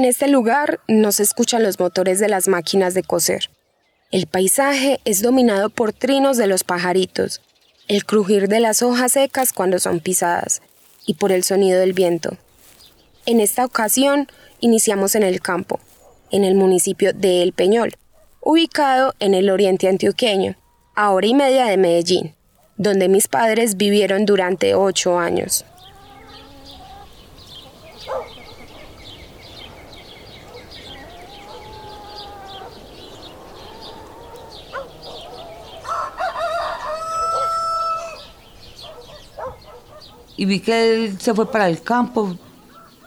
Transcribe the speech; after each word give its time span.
En 0.00 0.06
este 0.06 0.28
lugar 0.28 0.80
no 0.88 1.12
se 1.12 1.22
escuchan 1.22 1.62
los 1.62 1.78
motores 1.78 2.18
de 2.18 2.28
las 2.30 2.48
máquinas 2.48 2.94
de 2.94 3.02
coser. 3.02 3.50
El 4.10 4.26
paisaje 4.26 4.98
es 5.04 5.20
dominado 5.20 5.68
por 5.68 5.92
trinos 5.92 6.38
de 6.38 6.46
los 6.46 6.64
pajaritos, 6.64 7.42
el 7.86 8.06
crujir 8.06 8.48
de 8.48 8.60
las 8.60 8.80
hojas 8.80 9.12
secas 9.12 9.52
cuando 9.52 9.78
son 9.78 10.00
pisadas 10.00 10.62
y 11.04 11.16
por 11.16 11.32
el 11.32 11.44
sonido 11.44 11.78
del 11.78 11.92
viento. 11.92 12.38
En 13.26 13.40
esta 13.40 13.62
ocasión 13.62 14.26
iniciamos 14.60 15.14
en 15.16 15.22
el 15.22 15.42
campo, 15.42 15.80
en 16.30 16.44
el 16.44 16.54
municipio 16.54 17.12
de 17.12 17.42
El 17.42 17.52
Peñol, 17.52 17.92
ubicado 18.40 19.12
en 19.20 19.34
el 19.34 19.50
oriente 19.50 19.86
antioqueño, 19.86 20.56
a 20.94 21.10
hora 21.10 21.26
y 21.26 21.34
media 21.34 21.66
de 21.66 21.76
Medellín, 21.76 22.34
donde 22.78 23.10
mis 23.10 23.28
padres 23.28 23.76
vivieron 23.76 24.24
durante 24.24 24.74
ocho 24.74 25.18
años. 25.18 25.66
Y 40.40 40.46
vi 40.46 40.60
que 40.60 40.94
él 40.94 41.20
se 41.20 41.34
fue 41.34 41.52
para 41.52 41.68
el 41.68 41.82
campo 41.82 42.34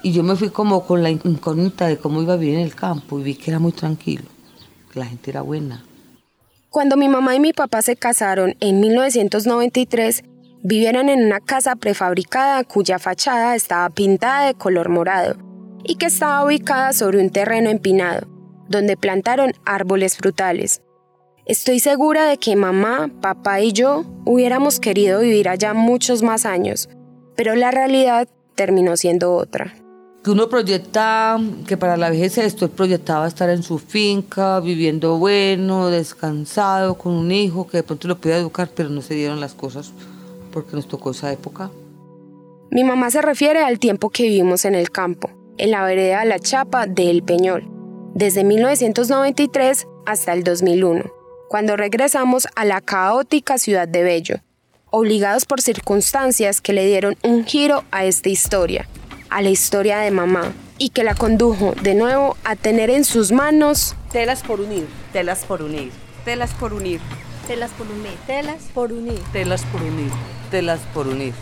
y 0.04 0.12
yo 0.12 0.22
me 0.22 0.36
fui 0.36 0.50
como 0.50 0.86
con 0.86 1.02
la 1.02 1.10
incógnita 1.10 1.88
de 1.88 1.98
cómo 1.98 2.22
iba 2.22 2.34
a 2.34 2.38
vivir 2.38 2.60
en 2.60 2.62
el 2.62 2.76
campo 2.76 3.20
y 3.20 3.24
vi 3.24 3.34
que 3.34 3.50
era 3.50 3.58
muy 3.58 3.72
tranquilo, 3.72 4.26
que 4.92 5.00
la 5.00 5.08
gente 5.08 5.32
era 5.32 5.42
buena. 5.42 5.84
Cuando 6.70 6.96
mi 6.96 7.10
mamá 7.10 7.36
y 7.36 7.40
mi 7.40 7.52
papá 7.52 7.82
se 7.82 7.96
casaron 7.96 8.56
en 8.60 8.80
1993, 8.82 10.22
vivieron 10.62 11.10
en 11.10 11.26
una 11.26 11.40
casa 11.40 11.76
prefabricada 11.76 12.64
cuya 12.66 13.00
fachada 13.00 13.56
estaba 13.56 13.90
pintada 13.90 14.46
de 14.46 14.54
color 14.54 14.90
morado 14.90 15.36
y 15.84 15.96
que 15.96 16.06
estaba 16.06 16.46
ubicada 16.46 16.94
sobre 16.94 17.20
un 17.20 17.32
terreno 17.32 17.72
empinado, 17.72 18.28
donde 18.70 18.96
plantaron 18.96 19.54
árboles 19.66 20.18
frutales. 20.18 20.84
Estoy 21.48 21.80
segura 21.80 22.28
de 22.28 22.38
que 22.38 22.56
mamá, 22.56 23.10
papá 23.22 23.60
y 23.60 23.74
yo 23.74 24.06
hubiéramos 24.24 24.80
querido 24.80 25.22
vivir 25.22 25.50
allá 25.50 25.74
muchos 25.74 26.22
más 26.22 26.46
años, 26.46 26.90
pero 27.36 27.56
la 27.56 27.72
realidad 27.72 28.28
terminó 28.56 28.98
siendo 28.98 29.34
otra 29.34 29.74
que 30.24 30.32
uno 30.32 30.48
proyecta 30.48 31.38
que 31.68 31.76
para 31.76 31.98
la 31.98 32.10
vejez 32.10 32.38
esto, 32.38 32.70
proyectaba 32.70 33.28
estar 33.28 33.50
en 33.50 33.62
su 33.62 33.78
finca, 33.78 34.62
viviendo 34.62 35.18
bueno, 35.18 35.90
descansado, 35.90 36.98
con 36.98 37.14
un 37.14 37.32
hijo 37.32 37.68
que 37.68 37.78
de 37.78 37.84
pronto 37.84 38.08
lo 38.08 38.18
podía 38.18 38.38
educar, 38.38 38.70
pero 38.74 38.90
no 38.90 39.02
se 39.02 39.16
dieron 39.16 39.42
las 39.42 39.54
cosas 39.54 39.92
porque 40.54 40.78
nos 40.78 40.88
tocó 40.88 41.12
esa 41.12 41.32
época. 41.34 41.72
Mi 42.72 42.86
mamá 42.86 43.12
se 43.12 43.22
refiere 43.22 43.64
al 43.64 43.80
tiempo 43.80 44.10
que 44.10 44.24
vivimos 44.24 44.64
en 44.64 44.76
el 44.76 44.92
campo, 44.92 45.30
en 45.58 45.72
la 45.72 45.84
vereda 45.84 46.24
La 46.24 46.40
Chapa 46.40 46.88
de 46.88 47.10
El 47.10 47.24
Peñol, 47.24 47.68
desde 48.16 48.46
1993 48.46 49.88
hasta 50.06 50.32
el 50.32 50.46
2001, 50.46 51.04
cuando 51.50 51.76
regresamos 51.76 52.48
a 52.56 52.64
la 52.64 52.80
caótica 52.80 53.58
ciudad 53.58 53.90
de 53.90 54.04
Bello, 54.04 54.38
obligados 54.96 55.46
por 55.46 55.60
circunstancias 55.60 56.62
que 56.62 56.72
le 56.72 56.86
dieron 56.86 57.18
un 57.24 57.46
giro 57.46 57.84
a 57.90 58.06
esta 58.06 58.30
historia 58.30 58.88
a 59.34 59.42
la 59.42 59.50
historia 59.50 59.98
de 59.98 60.12
mamá 60.12 60.54
y 60.78 60.90
que 60.90 61.04
la 61.04 61.16
condujo 61.16 61.74
de 61.82 61.96
nuevo 61.96 62.38
a 62.44 62.56
tener 62.56 62.92
en 62.92 63.04
sus 63.04 63.32
manos 63.32 63.96
telas 64.12 64.44
por 64.44 64.62
unir, 64.62 64.86
telas 65.12 65.44
por 65.46 65.64
unir, 65.64 65.92
telas 66.24 66.54
por 66.54 66.72
unir, 66.74 67.02
telas 67.48 67.72
por 67.72 67.88
unir, 67.88 68.12
telas 68.28 68.62
por 68.76 68.92
unir, 68.92 69.20
telas 69.32 69.64
por 69.66 69.82
unir, 69.82 70.12
telas 70.52 70.82
por 70.94 71.08
unir. 71.08 71.34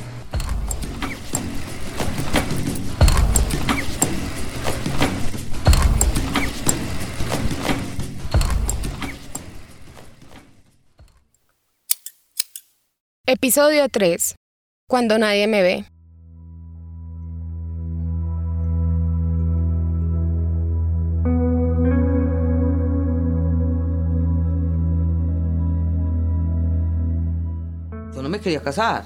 Episodio 13.33 13.87
3. 13.87 14.35
Cuando 14.89 15.17
nadie 15.17 15.47
me 15.47 15.61
ve. 15.61 15.85
quería 28.41 28.61
casar. 28.61 29.05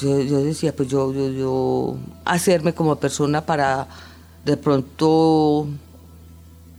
Yo, 0.00 0.44
decía, 0.44 0.72
pues 0.76 0.88
yo, 0.88 1.12
yo, 1.12 1.30
yo, 1.30 1.96
hacerme 2.24 2.74
como 2.74 2.94
persona 2.94 3.44
para 3.44 3.88
de 4.44 4.56
pronto 4.56 5.66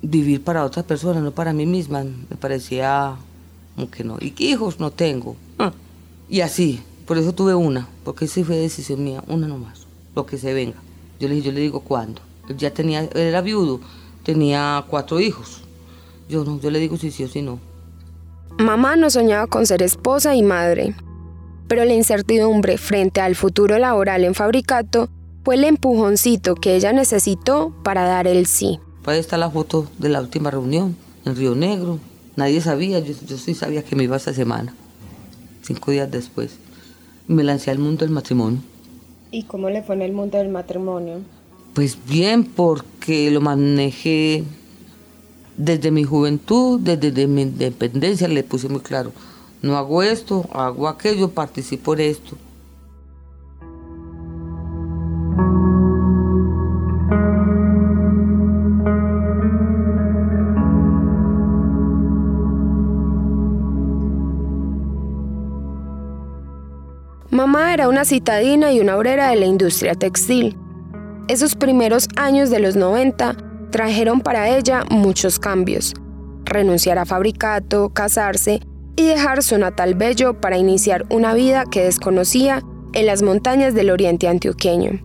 vivir 0.01 0.45
para 0.45 0.63
otras 0.63 0.85
personas, 0.85 1.21
no 1.21 1.31
para 1.31 1.51
mí 1.51 1.65
misma. 1.65 2.05
Me 2.05 2.37
parecía 2.37 3.17
como 3.75 3.91
que 3.91 4.05
no. 4.05 4.17
Y 4.21 4.33
hijos 4.37 4.79
no 4.79 4.91
tengo. 4.91 5.35
Y 6.29 6.41
así, 6.41 6.81
por 7.05 7.17
eso 7.17 7.33
tuve 7.33 7.53
una, 7.55 7.87
porque 8.03 8.25
esa 8.25 8.43
fue 8.43 8.55
decisión 8.55 9.03
mía, 9.03 9.23
una 9.27 9.47
nomás, 9.47 9.87
lo 10.15 10.25
que 10.25 10.37
se 10.37 10.53
venga. 10.53 10.77
Yo 11.19 11.27
le, 11.27 11.41
yo 11.41 11.51
le 11.51 11.61
digo 11.61 11.81
cuándo. 11.81 12.21
Él 12.49 12.57
ya 12.57 12.71
tenía, 12.71 13.01
él 13.01 13.09
era 13.13 13.41
viudo, 13.41 13.79
tenía 14.23 14.83
cuatro 14.89 15.19
hijos. 15.19 15.61
Yo 16.27 16.43
no, 16.43 16.59
yo 16.59 16.71
le 16.71 16.79
digo 16.79 16.97
si 16.97 17.11
sí 17.11 17.23
o 17.23 17.27
si 17.27 17.41
no. 17.41 17.59
Mamá 18.57 18.95
no 18.95 19.09
soñaba 19.09 19.47
con 19.47 19.65
ser 19.65 19.81
esposa 19.83 20.35
y 20.35 20.41
madre, 20.41 20.95
pero 21.67 21.83
la 21.85 21.93
incertidumbre 21.93 22.77
frente 22.77 23.21
al 23.21 23.35
futuro 23.35 23.77
laboral 23.77 24.23
en 24.23 24.33
Fabricato 24.33 25.09
fue 25.43 25.55
el 25.55 25.63
empujoncito 25.63 26.55
que 26.55 26.75
ella 26.75 26.93
necesitó 26.93 27.73
para 27.83 28.03
dar 28.03 28.27
el 28.27 28.47
sí. 28.47 28.79
Ahí 29.05 29.19
está 29.19 29.37
la 29.37 29.51
foto 29.51 29.87
de 29.99 30.09
la 30.09 30.21
última 30.21 30.49
reunión 30.49 30.95
en 31.25 31.35
Río 31.35 31.53
Negro. 31.53 31.99
Nadie 32.35 32.61
sabía, 32.61 32.99
yo, 32.99 33.13
sí 33.13 33.53
sabía 33.53 33.83
que 33.83 33.95
me 33.95 34.03
iba 34.03 34.17
esa 34.17 34.33
semana, 34.33 34.73
cinco 35.65 35.91
días 35.91 36.09
después. 36.11 36.57
Me 37.27 37.43
lancé 37.43 37.71
al 37.71 37.79
mundo 37.79 38.05
del 38.05 38.13
matrimonio. 38.13 38.59
¿Y 39.31 39.43
cómo 39.43 39.69
le 39.69 39.81
fue 39.83 39.95
en 39.95 40.03
el 40.03 40.13
mundo 40.13 40.37
del 40.37 40.49
matrimonio? 40.49 41.21
Pues 41.73 41.97
bien, 42.07 42.43
porque 42.43 43.31
lo 43.31 43.41
manejé 43.41 44.43
desde 45.57 45.91
mi 45.91 46.03
juventud, 46.03 46.79
desde 46.79 47.27
mi 47.27 47.41
independencia, 47.41 48.27
le 48.27 48.43
puse 48.43 48.69
muy 48.69 48.81
claro 48.81 49.11
no 49.65 49.77
hago 49.77 50.03
esto, 50.03 50.47
hago 50.53 50.87
aquello, 50.87 51.31
participo 51.31 51.95
en 51.95 52.01
esto. 52.01 52.37
Mamá 67.35 67.73
era 67.73 67.89
una 67.89 68.05
citadina 68.05 68.71
y 68.71 68.79
una 68.79 68.95
obrera 68.95 69.29
de 69.29 69.35
la 69.35 69.45
industria 69.45 69.93
textil. 69.93 70.57
Esos 71.27 71.57
primeros 71.57 72.07
años 72.15 72.49
de 72.49 72.59
los 72.59 72.77
90 72.77 73.35
trajeron 73.71 74.21
para 74.21 74.47
ella 74.55 74.85
muchos 74.89 75.37
cambios. 75.37 75.93
Renunciar 76.45 76.97
a 76.97 77.03
fabricato, 77.03 77.89
casarse 77.89 78.61
y 78.95 79.03
dejar 79.03 79.43
su 79.43 79.57
natal 79.57 79.95
Bello 79.95 80.39
para 80.39 80.57
iniciar 80.57 81.03
una 81.09 81.33
vida 81.33 81.65
que 81.69 81.83
desconocía 81.83 82.61
en 82.93 83.05
las 83.05 83.21
montañas 83.21 83.73
del 83.73 83.89
oriente 83.89 84.29
antioqueño. 84.29 85.01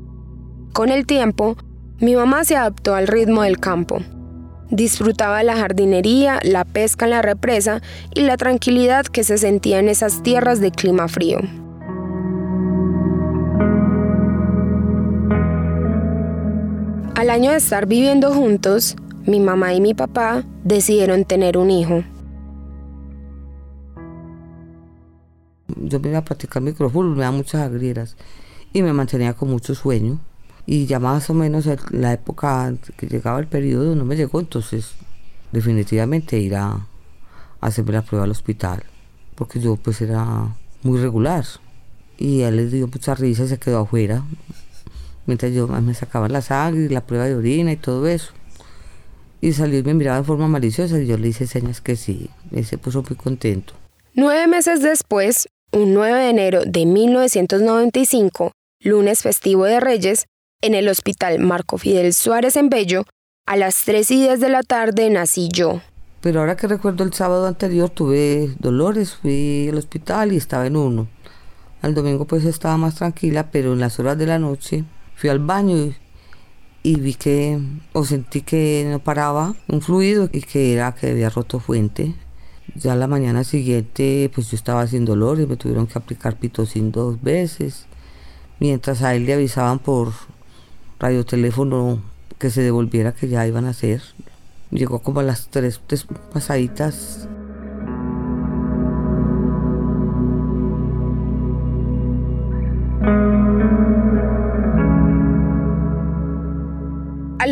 Con 0.72 0.90
el 0.90 1.06
tiempo, 1.06 1.56
mi 1.98 2.14
mamá 2.14 2.44
se 2.44 2.54
adaptó 2.54 2.94
al 2.94 3.08
ritmo 3.08 3.42
del 3.42 3.58
campo. 3.58 3.98
Disfrutaba 4.70 5.42
la 5.42 5.56
jardinería, 5.56 6.38
la 6.44 6.64
pesca 6.64 7.06
en 7.06 7.10
la 7.10 7.22
represa 7.22 7.82
y 8.14 8.20
la 8.20 8.36
tranquilidad 8.36 9.04
que 9.06 9.24
se 9.24 9.36
sentía 9.36 9.80
en 9.80 9.88
esas 9.88 10.22
tierras 10.22 10.60
de 10.60 10.70
clima 10.70 11.08
frío. 11.08 11.40
Al 17.20 17.28
año 17.28 17.50
de 17.50 17.58
estar 17.58 17.84
viviendo 17.84 18.32
juntos, 18.32 18.96
mi 19.26 19.40
mamá 19.40 19.74
y 19.74 19.82
mi 19.82 19.92
papá 19.92 20.42
decidieron 20.64 21.26
tener 21.26 21.58
un 21.58 21.70
hijo. 21.70 22.02
yo 25.76 26.00
me 26.00 26.08
iba 26.08 26.16
a 26.20 26.24
practicar 26.24 26.62
microfútbol, 26.62 27.14
me 27.14 27.24
da 27.24 27.30
muchas 27.30 27.60
agrieras 27.60 28.16
y 28.72 28.80
me 28.80 28.94
mantenía 28.94 29.34
con 29.34 29.50
mucho 29.50 29.74
sueño. 29.74 30.18
Y 30.64 30.86
ya 30.86 30.98
más 30.98 31.28
o 31.28 31.34
menos 31.34 31.68
la 31.90 32.14
época 32.14 32.72
que 32.96 33.06
llegaba 33.06 33.38
el 33.38 33.48
periodo 33.48 33.94
no 33.94 34.06
me 34.06 34.16
llegó, 34.16 34.40
entonces 34.40 34.94
definitivamente 35.52 36.38
ir 36.38 36.56
a, 36.56 36.86
hacerme 37.60 37.92
la 37.92 38.02
prueba 38.02 38.24
al 38.24 38.30
hospital, 38.30 38.82
porque 39.34 39.60
yo 39.60 39.76
pues 39.76 40.00
era 40.00 40.56
muy 40.82 40.98
regular. 40.98 41.44
Y 42.16 42.40
él 42.40 42.56
le 42.56 42.66
dio 42.68 42.86
mucha 42.86 43.14
risa 43.14 43.44
y 43.44 43.48
se 43.48 43.58
quedó 43.58 43.80
afuera, 43.80 44.24
mientras 45.30 45.52
yo 45.52 45.68
me 45.68 45.94
sacaba 45.94 46.28
la 46.28 46.42
sangre 46.42 46.86
y 46.86 46.88
la 46.88 47.06
prueba 47.06 47.26
de 47.26 47.36
orina 47.36 47.70
y 47.70 47.76
todo 47.76 48.08
eso. 48.08 48.32
Y 49.40 49.52
salió 49.52 49.78
y 49.78 49.84
me 49.84 49.94
miraba 49.94 50.18
de 50.18 50.24
forma 50.24 50.48
maliciosa 50.48 50.98
y 50.98 51.06
yo 51.06 51.16
le 51.16 51.28
hice 51.28 51.46
señas 51.46 51.80
que 51.80 51.94
sí, 51.94 52.30
y 52.50 52.64
se 52.64 52.78
puso 52.78 53.04
muy 53.08 53.16
contento. 53.16 53.74
Nueve 54.12 54.48
meses 54.48 54.82
después, 54.82 55.48
un 55.70 55.94
9 55.94 56.18
de 56.18 56.30
enero 56.30 56.62
de 56.66 56.84
1995, 56.84 58.50
lunes 58.80 59.22
festivo 59.22 59.66
de 59.66 59.78
Reyes, 59.78 60.26
En 60.62 60.74
el 60.74 60.88
hospital 60.88 61.38
Marco 61.38 61.78
Fidel 61.78 62.12
Suárez 62.12 62.56
en 62.56 62.68
Bello, 62.68 63.04
a 63.46 63.56
las 63.56 63.84
3 63.84 64.10
y 64.10 64.22
10 64.22 64.40
de 64.40 64.48
la 64.48 64.64
tarde 64.64 65.08
nací 65.10 65.48
yo. 65.52 65.80
Pero 66.20 66.40
ahora 66.40 66.56
que 66.56 66.66
recuerdo 66.66 67.04
el 67.04 67.14
sábado 67.14 67.46
anterior 67.46 67.88
tuve 67.88 68.52
dolores, 68.58 69.14
fui 69.14 69.68
al 69.70 69.78
hospital 69.78 70.32
y 70.32 70.36
estaba 70.38 70.66
en 70.66 70.76
uno. 70.76 71.06
Al 71.82 71.94
domingo 71.94 72.26
pues 72.26 72.44
estaba 72.44 72.76
más 72.76 72.96
tranquila, 72.96 73.50
pero 73.52 73.72
en 73.72 73.80
las 73.80 74.00
horas 74.00 74.18
de 74.18 74.26
la 74.26 74.40
noche 74.40 74.84
fui 75.20 75.28
al 75.28 75.38
baño 75.38 75.76
y, 75.76 75.94
y 76.82 76.98
vi 76.98 77.12
que, 77.12 77.60
o 77.92 78.04
sentí 78.06 78.40
que 78.40 78.86
no 78.90 79.00
paraba 79.00 79.54
un 79.68 79.82
fluido 79.82 80.30
y 80.32 80.40
que 80.40 80.72
era 80.72 80.94
que 80.94 81.10
había 81.10 81.28
roto 81.28 81.60
fuente. 81.60 82.14
Ya 82.74 82.94
la 82.94 83.06
mañana 83.06 83.44
siguiente 83.44 84.30
pues 84.34 84.50
yo 84.50 84.56
estaba 84.56 84.86
sin 84.86 85.04
dolores, 85.04 85.46
me 85.46 85.56
tuvieron 85.56 85.86
que 85.86 85.98
aplicar 85.98 86.38
pitocin 86.38 86.90
dos 86.90 87.20
veces. 87.20 87.86
Mientras 88.60 89.02
a 89.02 89.14
él 89.14 89.26
le 89.26 89.34
avisaban 89.34 89.78
por 89.78 90.12
radioteléfono 90.98 92.02
que 92.38 92.48
se 92.48 92.62
devolviera 92.62 93.12
que 93.12 93.28
ya 93.28 93.46
iban 93.46 93.66
a 93.66 93.70
hacer. 93.70 94.00
Llegó 94.70 95.00
como 95.00 95.20
a 95.20 95.22
las 95.22 95.48
tres 95.48 95.80
pasaditas. 96.32 97.28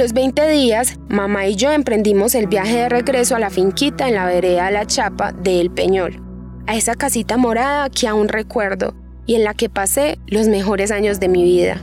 Los 0.08 0.14
20 0.14 0.48
días, 0.48 0.98
mamá 1.10 1.48
y 1.48 1.54
yo 1.54 1.70
emprendimos 1.70 2.34
el 2.34 2.46
viaje 2.46 2.78
de 2.78 2.88
regreso 2.88 3.36
a 3.36 3.38
la 3.38 3.50
finquita 3.50 4.08
en 4.08 4.14
la 4.14 4.24
vereda 4.24 4.70
La 4.70 4.86
Chapa 4.86 5.32
de 5.32 5.60
El 5.60 5.70
Peñol, 5.70 6.22
a 6.66 6.76
esa 6.76 6.94
casita 6.94 7.36
morada 7.36 7.90
que 7.90 8.08
aún 8.08 8.28
recuerdo 8.28 8.94
y 9.26 9.34
en 9.34 9.44
la 9.44 9.52
que 9.52 9.68
pasé 9.68 10.18
los 10.26 10.48
mejores 10.48 10.92
años 10.92 11.20
de 11.20 11.28
mi 11.28 11.42
vida. 11.42 11.82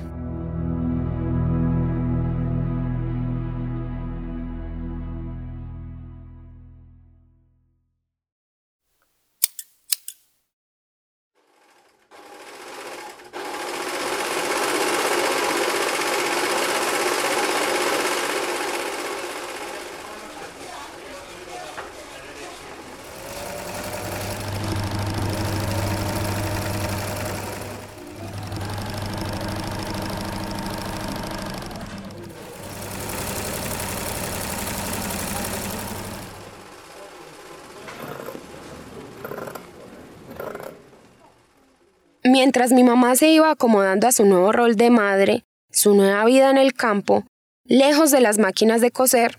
Mientras 42.37 42.73
mi 42.73 42.83
mamá 42.83 43.15
se 43.15 43.29
iba 43.29 43.49
acomodando 43.49 44.09
a 44.09 44.11
su 44.11 44.25
nuevo 44.25 44.51
rol 44.51 44.75
de 44.75 44.89
madre, 44.89 45.45
su 45.71 45.95
nueva 45.95 46.25
vida 46.25 46.49
en 46.51 46.57
el 46.57 46.73
campo, 46.73 47.23
lejos 47.63 48.11
de 48.11 48.19
las 48.19 48.39
máquinas 48.39 48.81
de 48.81 48.91
coser, 48.91 49.37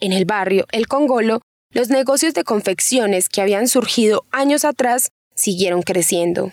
en 0.00 0.12
el 0.12 0.24
barrio 0.24 0.66
El 0.72 0.88
Congolo, 0.88 1.40
los 1.70 1.88
negocios 1.88 2.34
de 2.34 2.42
confecciones 2.42 3.28
que 3.28 3.42
habían 3.42 3.68
surgido 3.68 4.24
años 4.32 4.64
atrás 4.64 5.10
siguieron 5.36 5.82
creciendo. 5.82 6.50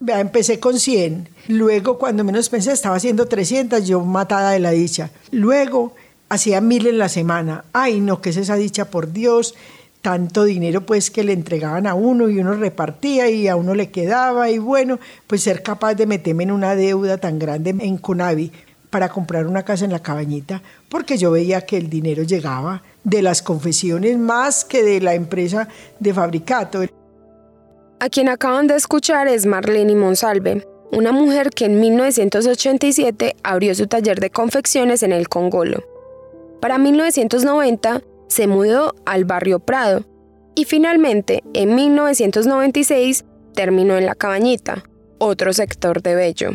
Vea, 0.00 0.18
empecé 0.18 0.58
con 0.58 0.80
100. 0.80 1.28
Luego, 1.46 2.00
cuando 2.00 2.24
menos 2.24 2.48
pensé, 2.48 2.72
estaba 2.72 2.96
haciendo 2.96 3.28
300, 3.28 3.86
yo 3.86 4.00
matada 4.00 4.50
de 4.50 4.58
la 4.58 4.72
dicha. 4.72 5.10
Luego, 5.30 5.94
hacía 6.28 6.60
mil 6.60 6.88
en 6.88 6.98
la 6.98 7.08
semana. 7.08 7.64
Ay, 7.72 8.00
no, 8.00 8.20
¿qué 8.20 8.30
es 8.30 8.38
esa 8.38 8.56
dicha? 8.56 8.86
Por 8.86 9.12
Dios 9.12 9.54
tanto 10.02 10.44
dinero 10.44 10.86
pues 10.86 11.10
que 11.10 11.24
le 11.24 11.32
entregaban 11.32 11.86
a 11.86 11.94
uno 11.94 12.28
y 12.28 12.38
uno 12.38 12.54
repartía 12.54 13.28
y 13.28 13.48
a 13.48 13.56
uno 13.56 13.74
le 13.74 13.90
quedaba 13.90 14.50
y 14.50 14.58
bueno, 14.58 14.98
pues 15.26 15.42
ser 15.42 15.62
capaz 15.62 15.94
de 15.94 16.06
meterme 16.06 16.44
en 16.44 16.52
una 16.52 16.74
deuda 16.74 17.18
tan 17.18 17.38
grande 17.38 17.74
en 17.78 17.98
Conavi 17.98 18.52
para 18.90 19.08
comprar 19.08 19.46
una 19.46 19.64
casa 19.64 19.84
en 19.84 19.92
la 19.92 20.00
cabañita, 20.00 20.62
porque 20.88 21.18
yo 21.18 21.30
veía 21.30 21.62
que 21.62 21.76
el 21.76 21.90
dinero 21.90 22.22
llegaba 22.22 22.82
de 23.04 23.22
las 23.22 23.42
confesiones 23.42 24.16
más 24.16 24.64
que 24.64 24.82
de 24.82 25.00
la 25.00 25.14
empresa 25.14 25.68
de 26.00 26.14
fabricato. 26.14 26.82
A 28.00 28.08
quien 28.08 28.28
acaban 28.28 28.66
de 28.66 28.76
escuchar 28.76 29.28
es 29.28 29.44
Marlene 29.44 29.94
Monsalve, 29.94 30.66
una 30.90 31.12
mujer 31.12 31.50
que 31.50 31.66
en 31.66 31.80
1987 31.80 33.36
abrió 33.42 33.74
su 33.74 33.86
taller 33.88 34.20
de 34.20 34.30
confecciones 34.30 35.02
en 35.02 35.12
el 35.12 35.28
Congolo. 35.28 35.84
Para 36.60 36.78
1990 36.78 38.02
se 38.28 38.46
mudó 38.46 38.94
al 39.04 39.24
barrio 39.24 39.58
Prado 39.58 40.04
y 40.54 40.64
finalmente 40.64 41.42
en 41.54 41.74
1996 41.74 43.24
terminó 43.54 43.96
en 43.96 44.06
La 44.06 44.14
Cabañita, 44.14 44.84
otro 45.18 45.52
sector 45.52 46.02
de 46.02 46.14
Bello. 46.14 46.50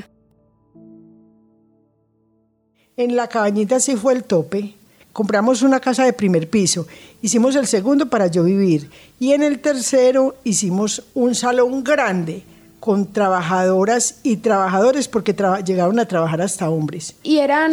En 2.95 3.15
La 3.15 3.27
Cabañita 3.27 3.79
sí 3.79 3.95
fue 3.95 4.13
el 4.13 4.23
tope. 4.23 4.75
Compramos 5.11 5.61
una 5.61 5.79
casa 5.79 6.05
de 6.05 6.13
primer 6.13 6.49
piso, 6.49 6.87
hicimos 7.21 7.55
el 7.55 7.67
segundo 7.67 8.09
para 8.09 8.27
yo 8.27 8.43
vivir 8.43 8.89
y 9.19 9.33
en 9.33 9.43
el 9.43 9.59
tercero 9.59 10.35
hicimos 10.43 11.03
un 11.13 11.35
salón 11.35 11.83
grande 11.83 12.43
con 12.83 13.13
trabajadoras 13.13 14.19
y 14.23 14.35
trabajadores 14.35 15.07
porque 15.07 15.33
llegaron 15.63 16.01
a 16.01 16.05
trabajar 16.05 16.41
hasta 16.41 16.69
hombres. 16.69 17.15
¿Y 17.23 17.37
eran 17.37 17.71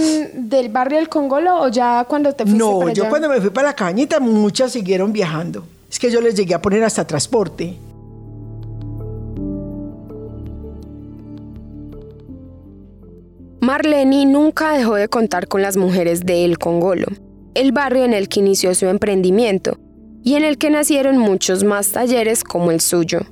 del 0.48 0.68
barrio 0.68 0.98
del 0.98 1.08
Congolo 1.08 1.62
o 1.62 1.66
ya 1.66 2.04
cuando 2.08 2.32
te 2.32 2.44
fuiste 2.44 2.56
No, 2.56 2.88
yo 2.90 3.08
cuando 3.08 3.28
me 3.28 3.40
fui 3.40 3.50
para 3.50 3.70
la 3.70 3.74
cañita 3.74 4.20
muchas 4.20 4.70
siguieron 4.70 5.12
viajando. 5.12 5.64
Es 5.90 5.98
que 5.98 6.12
yo 6.12 6.20
les 6.20 6.36
llegué 6.36 6.54
a 6.54 6.62
poner 6.62 6.84
hasta 6.84 7.04
transporte. 7.04 7.76
Marlene 13.60 14.26
nunca 14.26 14.74
dejó 14.74 14.94
de 14.94 15.08
contar 15.08 15.48
con 15.48 15.60
las 15.60 15.76
mujeres 15.76 16.24
de 16.24 16.44
El 16.44 16.56
Congolo, 16.56 17.08
el 17.54 17.72
barrio 17.72 18.04
en 18.04 18.14
el 18.14 18.28
que 18.28 18.38
inició 18.38 18.76
su 18.76 18.86
emprendimiento 18.86 19.76
y 20.22 20.34
en 20.36 20.44
el 20.44 20.56
que 20.56 20.70
nacieron 20.70 21.18
muchos 21.18 21.64
más 21.64 21.90
talleres 21.90 22.44
como 22.44 22.70
el 22.70 22.80
suyo. 22.80 23.22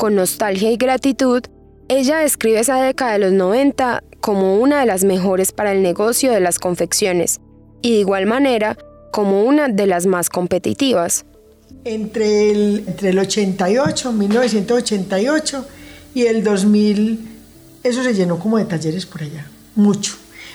Con 0.00 0.14
nostalgia 0.14 0.70
y 0.70 0.78
gratitud, 0.78 1.42
ella 1.88 2.20
describe 2.20 2.58
esa 2.58 2.82
década 2.82 3.12
de 3.12 3.18
los 3.18 3.32
90 3.32 4.02
como 4.22 4.58
una 4.58 4.80
de 4.80 4.86
las 4.86 5.04
mejores 5.04 5.52
para 5.52 5.72
el 5.72 5.82
negocio 5.82 6.32
de 6.32 6.40
las 6.40 6.58
confecciones 6.58 7.38
y 7.82 7.92
de 7.92 7.98
igual 7.98 8.24
manera 8.24 8.78
como 9.12 9.44
una 9.44 9.68
de 9.68 9.86
las 9.86 10.06
más 10.06 10.30
competitivas. 10.30 11.26
Entre 11.84 12.50
el, 12.50 12.84
entre 12.86 13.10
el 13.10 13.18
88, 13.18 14.12
1988 14.12 15.66
y 16.14 16.22
el 16.22 16.44
2000, 16.44 17.28
eso 17.82 18.02
se 18.02 18.14
llenó 18.14 18.38
como 18.38 18.56
de 18.56 18.64
talleres 18.64 19.04
por 19.04 19.22
allá, 19.22 19.50
mucho. 19.74 20.14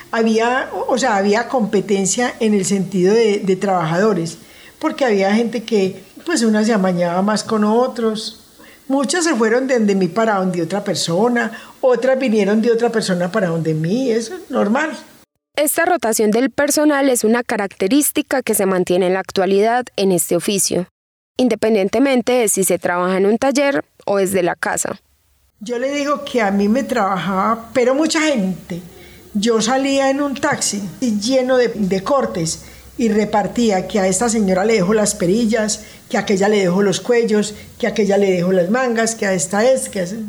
Había, 0.09 0.71
o 0.87 0.97
sea, 0.97 1.17
había 1.17 1.47
competencia 1.49 2.33
en 2.39 2.55
el 2.55 2.65
sentido 2.65 3.13
de, 3.13 3.41
de 3.41 3.55
trabajadores, 3.55 4.39
porque 4.79 5.05
había 5.05 5.35
gente 5.35 5.61
que, 5.61 6.01
pues, 6.25 6.41
una 6.41 6.63
se 6.63 6.73
amañaba 6.73 7.21
más 7.21 7.43
con 7.43 7.63
otros, 7.63 8.44
Muchas 8.87 9.23
se 9.23 9.33
fueron 9.33 9.67
de 9.67 9.95
mí 9.95 10.07
para 10.07 10.35
donde 10.35 10.61
otra 10.61 10.83
persona, 10.83 11.51
otras 11.81 12.19
vinieron 12.19 12.61
de 12.61 12.71
otra 12.71 12.89
persona 12.89 13.31
para 13.31 13.47
donde 13.47 13.73
mí, 13.73 14.11
eso 14.11 14.35
es 14.35 14.51
normal. 14.51 14.91
Esta 15.55 15.85
rotación 15.85 16.31
del 16.31 16.51
personal 16.51 17.09
es 17.09 17.23
una 17.23 17.41
característica 17.41 18.43
que 18.43 18.53
se 18.53 18.65
mantiene 18.65 19.07
en 19.07 19.13
la 19.13 19.21
actualidad 19.21 19.85
en 19.95 20.11
este 20.11 20.35
oficio, 20.35 20.87
independientemente 21.37 22.33
de 22.33 22.47
si 22.47 22.63
se 22.63 22.77
trabaja 22.77 23.17
en 23.17 23.25
un 23.25 23.37
taller 23.37 23.83
o 24.05 24.17
desde 24.17 24.43
la 24.43 24.55
casa. 24.55 24.99
Yo 25.61 25.79
le 25.79 25.91
digo 25.91 26.23
que 26.23 26.41
a 26.41 26.51
mí 26.51 26.67
me 26.67 26.83
trabajaba, 26.83 27.69
pero 27.73 27.95
mucha 27.95 28.21
gente. 28.21 28.81
Yo 29.33 29.61
salía 29.61 30.09
en 30.09 30.21
un 30.21 30.35
taxi 30.35 30.81
lleno 30.99 31.57
de, 31.57 31.69
de 31.69 32.03
cortes 32.03 32.65
y 32.97 33.09
repartía 33.09 33.87
que 33.87 33.99
a 33.99 34.07
esta 34.07 34.29
señora 34.29 34.65
le 34.65 34.75
dejo 34.75 34.93
las 34.93 35.15
perillas, 35.15 35.83
que 36.09 36.17
a 36.17 36.21
aquella 36.21 36.47
le 36.47 36.59
dejo 36.59 36.81
los 36.81 37.01
cuellos, 37.01 37.53
que 37.77 37.87
a 37.87 37.89
aquella 37.89 38.17
le 38.17 38.31
dejo 38.31 38.51
las 38.51 38.69
mangas, 38.69 39.15
que 39.15 39.25
a 39.25 39.33
esta 39.33 39.69
es, 39.69 39.89
que 39.89 40.01
hace. 40.01 40.19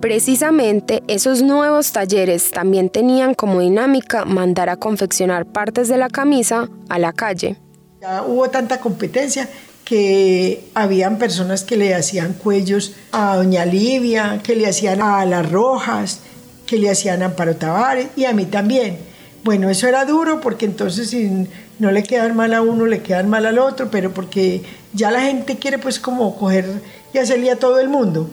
Precisamente 0.00 1.02
esos 1.08 1.42
nuevos 1.42 1.90
talleres 1.90 2.52
también 2.52 2.90
tenían 2.90 3.34
como 3.34 3.58
dinámica 3.58 4.24
mandar 4.24 4.68
a 4.68 4.76
confeccionar 4.76 5.46
partes 5.46 5.88
de 5.88 5.96
la 5.96 6.08
camisa 6.08 6.68
a 6.88 6.98
la 7.00 7.12
calle. 7.12 7.56
Ya 8.00 8.22
hubo 8.22 8.48
tanta 8.48 8.78
competencia 8.78 9.48
que 9.86 10.68
habían 10.74 11.16
personas 11.16 11.62
que 11.62 11.76
le 11.76 11.94
hacían 11.94 12.32
cuellos 12.32 12.96
a 13.12 13.36
Doña 13.36 13.64
Livia, 13.64 14.40
que 14.42 14.56
le 14.56 14.66
hacían 14.66 15.00
a 15.00 15.24
las 15.24 15.48
Rojas, 15.48 16.22
que 16.66 16.76
le 16.76 16.90
hacían 16.90 17.22
a 17.22 17.26
Amparo 17.26 17.54
Tavares 17.54 18.08
y 18.16 18.24
a 18.24 18.32
mí 18.32 18.46
también. 18.46 18.98
Bueno, 19.44 19.70
eso 19.70 19.86
era 19.86 20.04
duro 20.04 20.40
porque 20.40 20.66
entonces 20.66 21.10
si 21.10 21.46
no 21.78 21.92
le 21.92 22.02
quedan 22.02 22.34
mal 22.34 22.52
a 22.52 22.62
uno, 22.62 22.84
le 22.84 23.00
quedan 23.00 23.30
mal 23.30 23.46
al 23.46 23.60
otro, 23.60 23.88
pero 23.88 24.12
porque 24.12 24.64
ya 24.92 25.12
la 25.12 25.20
gente 25.20 25.56
quiere 25.56 25.78
pues 25.78 26.00
como 26.00 26.36
coger 26.36 26.66
y 27.14 27.18
hacerle 27.18 27.52
a 27.52 27.56
todo 27.56 27.78
el 27.78 27.88
mundo. 27.88 28.28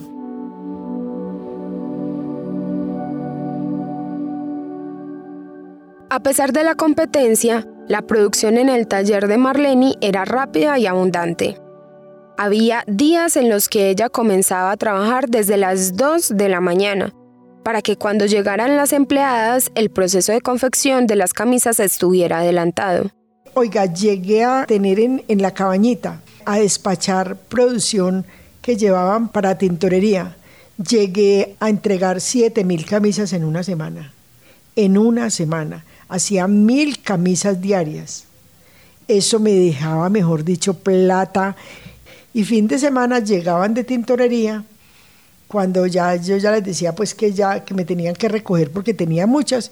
A 6.09 6.19
pesar 6.23 6.51
de 6.51 6.63
la 6.63 6.73
competencia, 6.73 7.67
la 7.87 8.01
producción 8.01 8.57
en 8.57 8.69
el 8.69 8.87
taller 8.87 9.27
de 9.27 9.37
Marlene 9.37 9.95
era 10.01 10.25
rápida 10.25 10.79
y 10.79 10.85
abundante. 10.85 11.57
Había 12.37 12.83
días 12.87 13.35
en 13.35 13.49
los 13.49 13.69
que 13.69 13.89
ella 13.89 14.09
comenzaba 14.09 14.71
a 14.71 14.77
trabajar 14.77 15.29
desde 15.29 15.57
las 15.57 15.95
2 15.95 16.29
de 16.29 16.49
la 16.49 16.61
mañana, 16.61 17.13
para 17.63 17.81
que 17.81 17.97
cuando 17.97 18.25
llegaran 18.25 18.77
las 18.77 18.93
empleadas 18.93 19.71
el 19.75 19.89
proceso 19.89 20.31
de 20.31 20.41
confección 20.41 21.07
de 21.07 21.15
las 21.15 21.33
camisas 21.33 21.79
estuviera 21.79 22.39
adelantado. 22.39 23.11
Oiga, 23.53 23.85
llegué 23.85 24.43
a 24.43 24.65
tener 24.65 24.99
en, 24.99 25.23
en 25.27 25.41
la 25.41 25.51
cabañita 25.51 26.21
a 26.45 26.57
despachar 26.57 27.35
producción 27.35 28.25
que 28.61 28.77
llevaban 28.77 29.27
para 29.27 29.57
tintorería. 29.57 30.35
Llegué 30.77 31.55
a 31.59 31.69
entregar 31.69 32.19
7 32.19 32.63
mil 32.63 32.85
camisas 32.85 33.33
en 33.33 33.43
una 33.43 33.61
semana. 33.61 34.13
En 34.75 34.97
una 34.97 35.29
semana. 35.29 35.85
Hacía 36.13 36.47
mil 36.47 37.01
camisas 37.01 37.59
diarias. 37.59 38.25
Eso 39.07 39.39
me 39.39 39.51
dejaba, 39.51 40.09
mejor 40.09 40.43
dicho, 40.43 40.75
plata 40.75 41.55
y 42.35 42.43
fin 42.43 42.67
de 42.67 42.77
semana 42.77 43.17
llegaban 43.17 43.73
de 43.73 43.83
tintorería 43.83 44.63
cuando 45.47 45.87
ya 45.87 46.15
yo 46.15 46.37
ya 46.37 46.51
les 46.51 46.63
decía 46.63 46.93
pues 46.93 47.15
que 47.15 47.33
ya 47.33 47.65
que 47.65 47.73
me 47.73 47.83
tenían 47.83 48.13
que 48.13 48.29
recoger 48.29 48.69
porque 48.69 48.93
tenía 48.93 49.25
muchas 49.25 49.71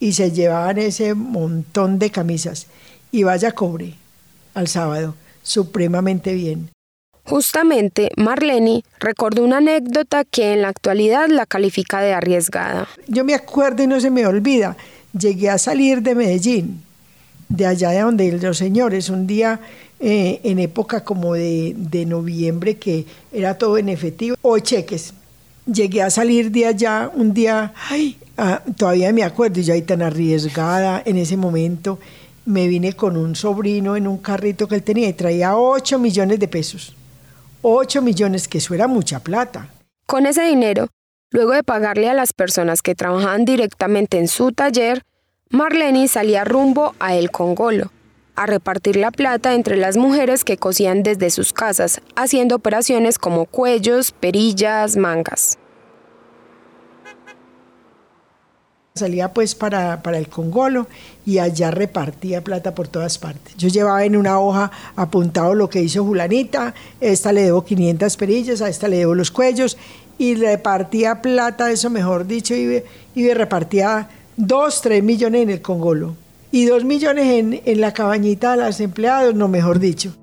y 0.00 0.14
se 0.14 0.30
llevaban 0.30 0.78
ese 0.78 1.12
montón 1.12 1.98
de 1.98 2.08
camisas 2.08 2.68
y 3.10 3.24
vaya 3.24 3.52
cobre 3.52 3.94
al 4.54 4.68
sábado 4.68 5.14
supremamente 5.42 6.32
bien. 6.32 6.70
Justamente, 7.24 8.10
Marlene 8.16 8.82
recordó 8.98 9.44
una 9.44 9.58
anécdota 9.58 10.24
que 10.24 10.54
en 10.54 10.62
la 10.62 10.68
actualidad 10.68 11.28
la 11.28 11.44
califica 11.44 12.00
de 12.00 12.14
arriesgada. 12.14 12.88
Yo 13.08 13.26
me 13.26 13.34
acuerdo 13.34 13.82
y 13.82 13.86
no 13.86 14.00
se 14.00 14.10
me 14.10 14.26
olvida, 14.26 14.76
llegué 15.18 15.50
a 15.50 15.58
salir 15.58 16.02
de 16.02 16.14
Medellín, 16.14 16.82
de 17.48 17.66
allá 17.66 17.90
de 17.90 18.00
donde 18.00 18.32
los 18.32 18.58
señores, 18.58 19.10
un 19.10 19.26
día 19.26 19.60
eh, 20.00 20.40
en 20.42 20.58
época 20.58 21.04
como 21.04 21.34
de, 21.34 22.04
noviembre 22.06 22.76
que 22.76 23.06
era 23.32 23.56
todo 23.56 23.78
en 23.78 23.88
efectivo 23.88 24.36
o 24.42 24.58
cheques. 24.58 25.14
Llegué 25.64 26.02
a 26.02 26.10
salir 26.10 26.50
de 26.50 26.66
allá 26.66 27.10
un 27.14 27.32
día, 27.32 27.72
ay, 27.88 28.16
ah, 28.36 28.62
todavía 28.76 29.12
me 29.12 29.22
acuerdo, 29.22 29.60
yo 29.60 29.74
ahí 29.74 29.82
tan 29.82 30.02
arriesgada 30.02 31.02
en 31.04 31.18
ese 31.18 31.36
momento, 31.36 32.00
me 32.44 32.66
vine 32.66 32.94
con 32.94 33.16
un 33.16 33.36
sobrino 33.36 33.94
en 33.94 34.08
un 34.08 34.18
carrito 34.18 34.66
que 34.66 34.74
él 34.74 34.82
tenía 34.82 35.08
y 35.08 35.12
traía 35.12 35.56
8 35.56 35.98
millones 36.00 36.40
de 36.40 36.48
pesos. 36.48 36.96
8 37.62 38.02
millones, 38.02 38.48
que 38.48 38.58
eso 38.58 38.74
era 38.74 38.88
mucha 38.88 39.20
plata. 39.20 39.68
Con 40.06 40.26
ese 40.26 40.42
dinero, 40.42 40.88
luego 41.32 41.52
de 41.52 41.64
pagarle 41.64 42.08
a 42.08 42.14
las 42.14 42.32
personas 42.32 42.82
que 42.82 42.94
trabajaban 42.94 43.44
directamente 43.44 44.18
en 44.18 44.28
su 44.28 44.52
taller, 44.52 45.02
Marlene 45.50 46.06
salía 46.08 46.44
rumbo 46.44 46.94
a 47.00 47.14
El 47.14 47.30
Congolo 47.30 47.90
a 48.34 48.46
repartir 48.46 48.96
la 48.96 49.10
plata 49.10 49.54
entre 49.54 49.76
las 49.76 49.96
mujeres 49.96 50.44
que 50.44 50.56
cosían 50.56 51.02
desde 51.02 51.30
sus 51.30 51.52
casas, 51.52 52.00
haciendo 52.16 52.56
operaciones 52.56 53.18
como 53.18 53.44
cuellos, 53.44 54.12
perillas, 54.12 54.96
mangas. 54.96 55.58
Salía 58.94 59.32
pues 59.32 59.54
para, 59.54 60.02
para, 60.02 60.18
el 60.18 60.28
Congolo 60.28 60.86
y 61.24 61.38
allá 61.38 61.70
repartía 61.70 62.44
plata 62.44 62.74
por 62.74 62.88
todas 62.88 63.16
partes. 63.16 63.56
Yo 63.56 63.68
llevaba 63.68 64.04
en 64.04 64.16
una 64.16 64.38
hoja 64.38 64.70
apuntado 64.96 65.54
lo 65.54 65.70
que 65.70 65.80
hizo 65.80 66.04
Julanita, 66.04 66.74
esta 67.00 67.32
le 67.32 67.42
debo 67.42 67.64
500 67.64 68.16
perillas, 68.18 68.60
a 68.60 68.68
esta 68.68 68.88
le 68.88 68.98
debo 68.98 69.14
los 69.14 69.30
cuellos 69.30 69.78
y 70.18 70.34
repartía 70.34 71.22
plata, 71.22 71.70
eso 71.70 71.90
mejor 71.90 72.26
dicho, 72.26 72.54
y, 72.54 72.82
y 73.14 73.32
repartía 73.32 74.08
2, 74.36 74.80
3 74.82 75.02
millones 75.02 75.42
en 75.42 75.50
el 75.50 75.62
Congolo 75.62 76.16
y 76.52 76.66
dos 76.66 76.84
millones 76.84 77.26
en, 77.26 77.60
en 77.64 77.80
la 77.80 77.92
cabañita 77.92 78.52
de 78.52 78.58
las 78.58 78.80
empleados, 78.80 79.34
no 79.34 79.48
mejor 79.48 79.78
dicho. 79.78 80.14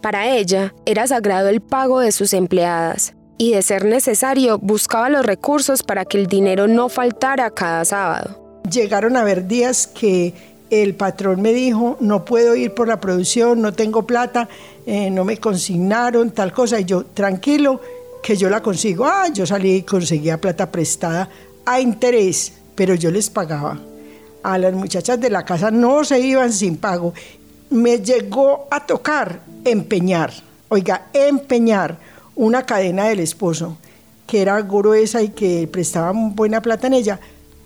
Para 0.00 0.28
ella 0.28 0.72
era 0.86 1.06
sagrado 1.08 1.48
el 1.48 1.60
pago 1.60 1.98
de 1.98 2.12
sus 2.12 2.32
empleadas 2.32 3.14
y 3.36 3.52
de 3.52 3.62
ser 3.62 3.84
necesario 3.84 4.58
buscaba 4.58 5.08
los 5.10 5.26
recursos 5.26 5.82
para 5.82 6.04
que 6.04 6.18
el 6.18 6.28
dinero 6.28 6.68
no 6.68 6.88
faltara 6.88 7.50
cada 7.50 7.84
sábado. 7.84 8.62
Llegaron 8.70 9.16
a 9.16 9.22
haber 9.22 9.48
días 9.48 9.88
que 9.88 10.34
el 10.70 10.94
patrón 10.94 11.42
me 11.42 11.52
dijo, 11.52 11.96
no 12.00 12.24
puedo 12.24 12.54
ir 12.54 12.74
por 12.74 12.88
la 12.88 13.00
producción, 13.00 13.60
no 13.60 13.72
tengo 13.72 14.06
plata, 14.06 14.48
eh, 14.86 15.10
no 15.10 15.24
me 15.24 15.38
consignaron, 15.38 16.30
tal 16.30 16.52
cosa, 16.52 16.80
y 16.80 16.84
yo, 16.84 17.04
tranquilo, 17.06 17.80
que 18.22 18.36
yo 18.36 18.50
la 18.50 18.62
consigo. 18.62 19.04
Ah, 19.06 19.28
yo 19.32 19.46
salí 19.46 19.76
y 19.76 19.82
conseguía 19.82 20.40
plata 20.40 20.70
prestada 20.70 21.28
a 21.64 21.80
interés, 21.80 22.52
pero 22.74 22.94
yo 22.94 23.10
les 23.10 23.30
pagaba 23.30 23.78
a 24.42 24.58
las 24.58 24.72
muchachas 24.72 25.20
de 25.20 25.30
la 25.30 25.44
casa 25.44 25.70
no 25.70 26.04
se 26.04 26.20
iban 26.20 26.52
sin 26.52 26.76
pago. 26.76 27.12
Me 27.70 27.98
llegó 27.98 28.66
a 28.70 28.84
tocar 28.86 29.40
empeñar, 29.64 30.32
oiga, 30.68 31.08
empeñar 31.12 31.98
una 32.34 32.64
cadena 32.64 33.08
del 33.08 33.20
esposo, 33.20 33.76
que 34.26 34.40
era 34.40 34.60
gruesa 34.62 35.22
y 35.22 35.30
que 35.30 35.68
prestaba 35.70 36.12
buena 36.14 36.62
plata 36.62 36.86
en 36.86 36.94
ella, 36.94 37.20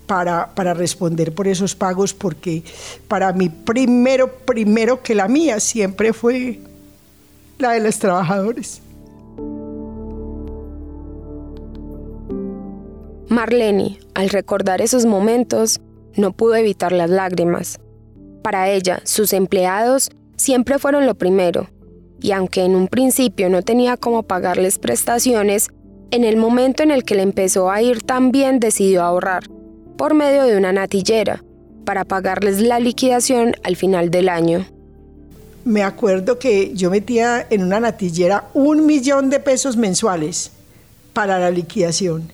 para, 0.07 0.55
para, 0.55 0.75
responder 0.75 1.33
por 1.35 1.49
esos 1.49 1.75
pagos, 1.75 2.13
porque 2.13 2.63
para 3.09 3.33
mí 3.33 3.49
primero, 3.49 4.31
primero 4.31 5.03
que 5.03 5.15
la 5.15 5.29
mía 5.29 5.61
siempre 5.61 6.13
fue 6.13 6.61
la 7.59 7.73
de 7.73 7.81
los 7.81 7.99
trabajadores. 7.99 8.83
Marlene, 13.29 13.99
al 14.15 14.29
recordar 14.29 14.83
esos 14.83 15.07
momentos, 15.07 15.81
no 16.17 16.33
pudo 16.33 16.55
evitar 16.57 16.93
las 16.93 17.09
lágrimas. 17.09 17.81
Para 18.43 18.69
ella, 18.69 19.01
sus 19.05 19.33
empleados 19.33 20.11
siempre 20.37 20.79
fueron 20.79 21.07
lo 21.07 21.15
primero, 21.15 21.69
y 22.21 22.33
aunque 22.33 22.65
en 22.65 22.75
un 22.75 22.89
principio 22.89 23.49
no 23.49 23.63
tenía 23.63 23.97
cómo 23.97 24.25
pagarles 24.25 24.79
prestaciones, 24.79 25.69
en 26.11 26.25
el 26.25 26.37
momento 26.37 26.83
en 26.83 26.91
el 26.91 27.05
que 27.05 27.15
le 27.15 27.23
empezó 27.23 27.71
a 27.71 27.81
ir 27.81 28.03
tan 28.03 28.33
bien 28.33 28.61
decidió 28.61 29.03
ahorrar, 29.03 29.45
por 30.03 30.15
medio 30.15 30.43
de 30.43 30.57
una 30.57 30.73
natillera, 30.73 31.45
para 31.85 32.05
pagarles 32.05 32.61
la 32.61 32.81
liquidación 32.81 33.55
al 33.63 33.77
final 33.77 34.11
del 34.11 34.29
año. 34.29 34.67
Me 35.65 35.85
acuerdo 35.85 36.41
que 36.41 36.75
yo 36.75 36.91
metía 36.91 37.47
en 37.49 37.63
una 37.63 37.79
natillera 37.79 38.49
un 38.53 38.85
millón 38.85 39.31
de 39.31 39.39
pesos 39.39 39.77
mensuales 39.77 40.51
para 41.13 41.39
la 41.39 41.53
liquidación. 41.53 42.33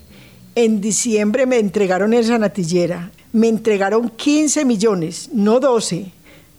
En 0.54 0.80
diciembre 0.80 1.44
me 1.44 1.58
entregaron 1.58 2.14
esa 2.14 2.38
natillera 2.38 3.10
me 3.34 3.48
entregaron 3.48 4.08
15 4.08 4.64
millones, 4.64 5.28
no 5.34 5.60
12. 5.60 6.10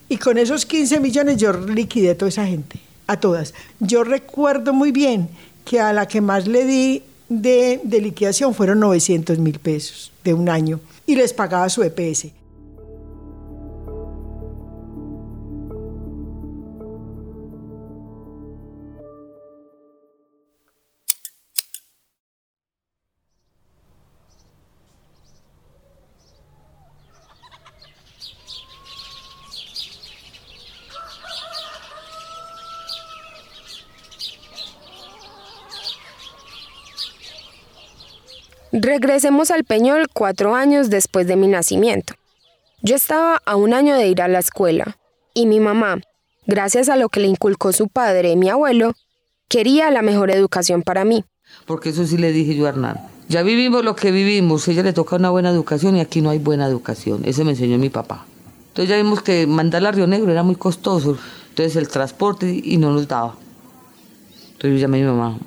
Y 0.08 0.16
con 0.16 0.38
esos 0.38 0.64
15 0.64 1.00
millones 1.00 1.38
yo 1.38 1.52
liquidé 1.52 2.10
a 2.10 2.16
toda 2.16 2.28
esa 2.28 2.46
gente, 2.46 2.78
a 3.08 3.18
todas. 3.18 3.52
Yo 3.80 4.04
recuerdo 4.04 4.72
muy 4.72 4.92
bien 4.92 5.28
que 5.64 5.80
a 5.80 5.92
la 5.92 6.06
que 6.06 6.20
más 6.20 6.46
le 6.46 6.64
di 6.64 7.02
de, 7.28 7.80
de 7.82 8.00
liquidación 8.00 8.54
fueron 8.54 8.78
900 8.78 9.40
mil 9.40 9.58
pesos 9.58 10.09
de 10.24 10.34
un 10.34 10.48
año 10.48 10.80
y 11.06 11.16
les 11.16 11.32
pagaba 11.32 11.68
su 11.68 11.82
EPS. 11.82 12.26
Regresemos 38.82 39.50
al 39.50 39.64
Peñol 39.64 40.06
cuatro 40.10 40.54
años 40.54 40.88
después 40.88 41.26
de 41.26 41.36
mi 41.36 41.48
nacimiento. 41.48 42.14
Yo 42.80 42.96
estaba 42.96 43.38
a 43.44 43.54
un 43.54 43.74
año 43.74 43.94
de 43.94 44.08
ir 44.08 44.22
a 44.22 44.28
la 44.28 44.38
escuela 44.38 44.96
y 45.34 45.44
mi 45.44 45.60
mamá, 45.60 46.00
gracias 46.46 46.88
a 46.88 46.96
lo 46.96 47.10
que 47.10 47.20
le 47.20 47.26
inculcó 47.26 47.74
su 47.74 47.88
padre 47.88 48.36
mi 48.36 48.48
abuelo, 48.48 48.94
quería 49.48 49.90
la 49.90 50.00
mejor 50.00 50.30
educación 50.30 50.80
para 50.80 51.04
mí. 51.04 51.26
Porque 51.66 51.90
eso 51.90 52.06
sí 52.06 52.16
le 52.16 52.32
dije 52.32 52.54
yo 52.54 52.64
a 52.64 52.70
Hernán. 52.70 52.96
Ya 53.28 53.42
vivimos 53.42 53.84
lo 53.84 53.94
que 53.96 54.12
vivimos, 54.12 54.66
ella 54.66 54.82
le 54.82 54.94
toca 54.94 55.16
una 55.16 55.28
buena 55.28 55.50
educación 55.50 55.96
y 55.96 56.00
aquí 56.00 56.22
no 56.22 56.30
hay 56.30 56.38
buena 56.38 56.66
educación. 56.66 57.20
Eso 57.26 57.44
me 57.44 57.50
enseñó 57.50 57.76
mi 57.76 57.90
papá. 57.90 58.24
Entonces 58.68 58.88
ya 58.88 58.96
vimos 58.96 59.20
que 59.20 59.46
mandarla 59.46 59.90
a 59.90 59.92
Río 59.92 60.06
Negro 60.06 60.32
era 60.32 60.42
muy 60.42 60.56
costoso. 60.56 61.18
Entonces 61.50 61.76
el 61.76 61.88
transporte 61.88 62.62
y 62.64 62.78
no 62.78 62.92
nos 62.92 63.06
daba. 63.06 63.34
Entonces 64.52 64.70
yo 64.70 64.76
llamé 64.78 65.02
a 65.02 65.04
mi 65.04 65.06
mamá, 65.06 65.38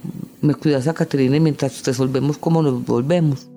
me 0.44 0.54
cuidas 0.54 0.88
a 0.88 0.94
Caterina 0.94 1.40
mientras 1.40 1.84
resolvemos 1.86 2.38
cómo 2.38 2.62
nos 2.62 2.86
volvemos. 2.86 3.48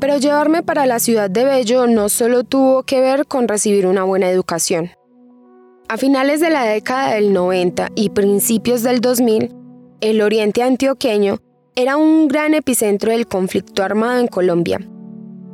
Pero 0.00 0.18
llevarme 0.18 0.62
para 0.62 0.86
la 0.86 1.00
ciudad 1.00 1.28
de 1.28 1.44
Bello 1.44 1.86
no 1.88 2.08
solo 2.08 2.44
tuvo 2.44 2.84
que 2.84 3.00
ver 3.00 3.26
con 3.26 3.48
recibir 3.48 3.86
una 3.86 4.04
buena 4.04 4.30
educación. 4.30 4.90
A 5.88 5.96
finales 5.96 6.40
de 6.40 6.50
la 6.50 6.64
década 6.64 7.14
del 7.14 7.32
90 7.32 7.88
y 7.96 8.10
principios 8.10 8.82
del 8.82 9.00
2000, 9.00 9.52
el 10.00 10.22
oriente 10.22 10.62
antioqueño 10.62 11.38
era 11.74 11.96
un 11.96 12.28
gran 12.28 12.54
epicentro 12.54 13.10
del 13.10 13.26
conflicto 13.26 13.82
armado 13.82 14.20
en 14.20 14.28
Colombia. 14.28 14.78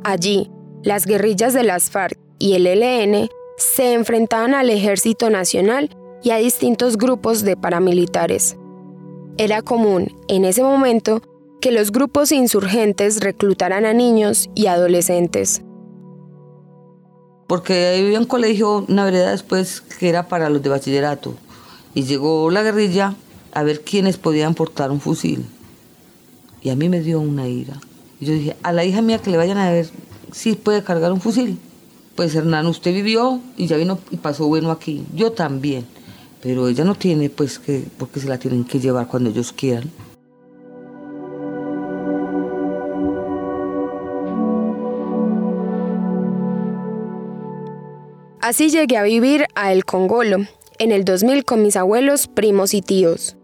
Allí, 0.03 0.51
las 0.83 1.05
guerrillas 1.07 1.53
de 1.53 1.63
las 1.63 1.89
FARC 1.89 2.19
y 2.37 2.53
el 2.53 2.67
ELN 2.67 3.29
se 3.61 3.93
enfrentaban 3.93 4.55
al 4.55 4.69
Ejército 4.69 5.29
Nacional 5.29 5.95
y 6.23 6.31
a 6.31 6.37
distintos 6.37 6.97
grupos 6.97 7.43
de 7.43 7.55
paramilitares. 7.55 8.57
Era 9.37 9.61
común, 9.61 10.15
en 10.27 10.45
ese 10.45 10.63
momento, 10.63 11.21
que 11.61 11.71
los 11.71 11.91
grupos 11.91 12.31
insurgentes 12.31 13.19
reclutaran 13.19 13.85
a 13.85 13.93
niños 13.93 14.49
y 14.55 14.65
adolescentes. 14.65 15.61
Porque 17.47 17.99
había 17.99 18.19
un 18.19 18.25
colegio, 18.25 18.85
una 18.87 19.05
vereda 19.05 19.31
después, 19.31 19.81
que 19.81 20.09
era 20.09 20.27
para 20.27 20.49
los 20.49 20.63
de 20.63 20.69
bachillerato. 20.69 21.35
Y 21.93 22.03
llegó 22.03 22.49
la 22.49 22.63
guerrilla 22.63 23.15
a 23.53 23.63
ver 23.63 23.81
quiénes 23.81 24.17
podían 24.17 24.55
portar 24.55 24.89
un 24.89 24.99
fusil. 24.99 25.45
Y 26.61 26.69
a 26.69 26.75
mí 26.75 26.89
me 26.89 27.01
dio 27.01 27.19
una 27.19 27.47
ira. 27.47 27.75
Y 28.19 28.25
yo 28.25 28.33
dije, 28.33 28.55
a 28.63 28.71
la 28.71 28.85
hija 28.85 29.01
mía 29.01 29.19
que 29.19 29.29
le 29.29 29.37
vayan 29.37 29.57
a 29.57 29.71
ver 29.71 29.87
si 30.31 30.53
puede 30.53 30.83
cargar 30.83 31.11
un 31.11 31.21
fusil. 31.21 31.59
Pues 32.15 32.35
Hernán, 32.35 32.67
usted 32.67 32.93
vivió 32.93 33.39
y 33.57 33.67
ya 33.67 33.77
vino 33.77 33.99
y 34.11 34.17
pasó 34.17 34.47
bueno 34.47 34.71
aquí. 34.71 35.05
Yo 35.15 35.31
también. 35.31 35.85
Pero 36.41 36.67
ella 36.67 36.83
no 36.83 36.95
tiene, 36.95 37.29
pues, 37.29 37.59
que, 37.59 37.85
porque 37.97 38.19
se 38.19 38.27
la 38.27 38.39
tienen 38.39 38.63
que 38.63 38.79
llevar 38.79 39.07
cuando 39.07 39.29
ellos 39.29 39.53
quieran. 39.53 39.91
Así 48.41 48.69
llegué 48.69 48.97
a 48.97 49.03
vivir 49.03 49.45
a 49.53 49.71
El 49.71 49.85
Congolo, 49.85 50.47
en 50.79 50.91
el 50.91 51.05
2000 51.05 51.45
con 51.45 51.61
mis 51.61 51.75
abuelos, 51.75 52.27
primos 52.27 52.73
y 52.73 52.81
tíos. 52.81 53.37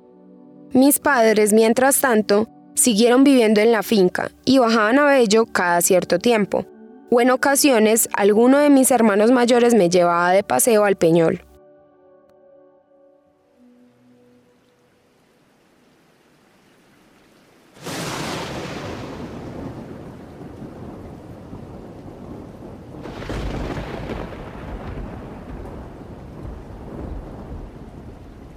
Mis 0.74 1.00
padres, 1.00 1.54
mientras 1.54 2.02
tanto, 2.02 2.50
siguieron 2.74 3.24
viviendo 3.24 3.62
en 3.62 3.72
la 3.72 3.84
finca 3.84 4.32
y 4.44 4.58
bajaban 4.58 4.98
a 4.98 5.06
Bello 5.06 5.46
cada 5.46 5.82
cierto 5.82 6.18
tiempo, 6.18 6.66
o 7.10 7.22
en 7.22 7.32
ocasiones 7.32 8.10
alguno 8.14 8.58
de 8.58 8.70
mis 8.70 8.92
hermanos 8.92 9.32
mayores 9.32 9.74
me 9.74 9.90
llevaba 9.90 10.32
de 10.32 10.44
paseo 10.44 10.86
al 10.86 10.96
Peñol. 10.96 11.42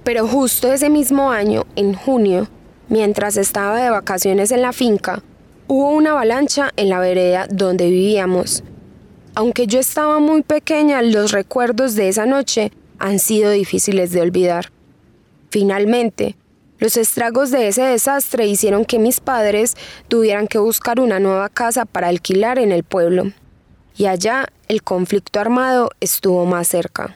Pero 0.03 0.27
justo 0.27 0.73
ese 0.73 0.89
mismo 0.89 1.31
año, 1.31 1.63
en 1.77 1.93
junio, 1.93 2.49
mientras 2.89 3.37
estaba 3.37 3.77
de 3.81 3.89
vacaciones 3.91 4.51
en 4.51 4.61
la 4.61 4.73
finca, 4.73 5.23
hubo 5.71 5.91
una 5.91 6.11
avalancha 6.11 6.69
en 6.75 6.89
la 6.89 6.99
vereda 6.99 7.47
donde 7.49 7.89
vivíamos. 7.89 8.61
Aunque 9.35 9.67
yo 9.67 9.79
estaba 9.79 10.19
muy 10.19 10.43
pequeña, 10.43 11.01
los 11.01 11.31
recuerdos 11.31 11.95
de 11.95 12.09
esa 12.09 12.25
noche 12.25 12.73
han 12.99 13.19
sido 13.19 13.51
difíciles 13.51 14.11
de 14.11 14.19
olvidar. 14.19 14.69
Finalmente, 15.49 16.35
los 16.77 16.97
estragos 16.97 17.51
de 17.51 17.69
ese 17.69 17.83
desastre 17.83 18.47
hicieron 18.47 18.83
que 18.83 18.99
mis 18.99 19.21
padres 19.21 19.77
tuvieran 20.09 20.47
que 20.47 20.57
buscar 20.57 20.99
una 20.99 21.21
nueva 21.21 21.47
casa 21.47 21.85
para 21.85 22.09
alquilar 22.09 22.59
en 22.59 22.73
el 22.73 22.83
pueblo. 22.83 23.31
Y 23.95 24.07
allá 24.07 24.47
el 24.67 24.83
conflicto 24.83 25.39
armado 25.39 25.91
estuvo 26.01 26.45
más 26.45 26.67
cerca 26.67 27.15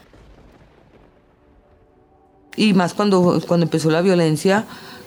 y 2.56 2.74
más 2.74 2.94
cuando, 2.94 3.42
cuando 3.48 3.66
empezó 3.66 3.90
la 3.92 4.02
violencia, 4.02 4.66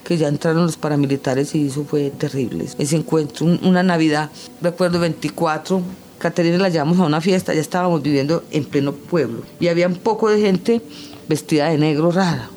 que 0.09 0.17
ya 0.17 0.29
entraron 0.29 0.63
los 0.63 0.79
paramilitares 0.79 1.55
y 1.55 1.67
eso 1.67 1.85
fue 1.85 2.09
terrible. 2.09 2.65
Ese 2.79 2.97
encuentro, 2.97 3.45
una 3.45 3.83
Navidad, 3.83 4.31
recuerdo 4.63 4.99
24, 5.01 5.83
Caterina 6.17 6.57
la 6.57 6.71
llevamos 6.71 6.99
a 6.99 7.05
una 7.05 7.21
fiesta, 7.21 7.53
ya 7.53 7.61
estábamos 7.61 8.01
viviendo 8.01 8.43
en 8.51 8.65
pleno 8.65 8.95
pueblo 8.95 9.43
y 9.61 9.69
había 9.69 9.87
un 9.87 9.97
poco 9.97 10.31
de 10.31 10.41
gente 10.41 10.81
vestida 11.29 11.69
de 11.69 11.77
negro 11.77 12.11
rara 12.11 12.49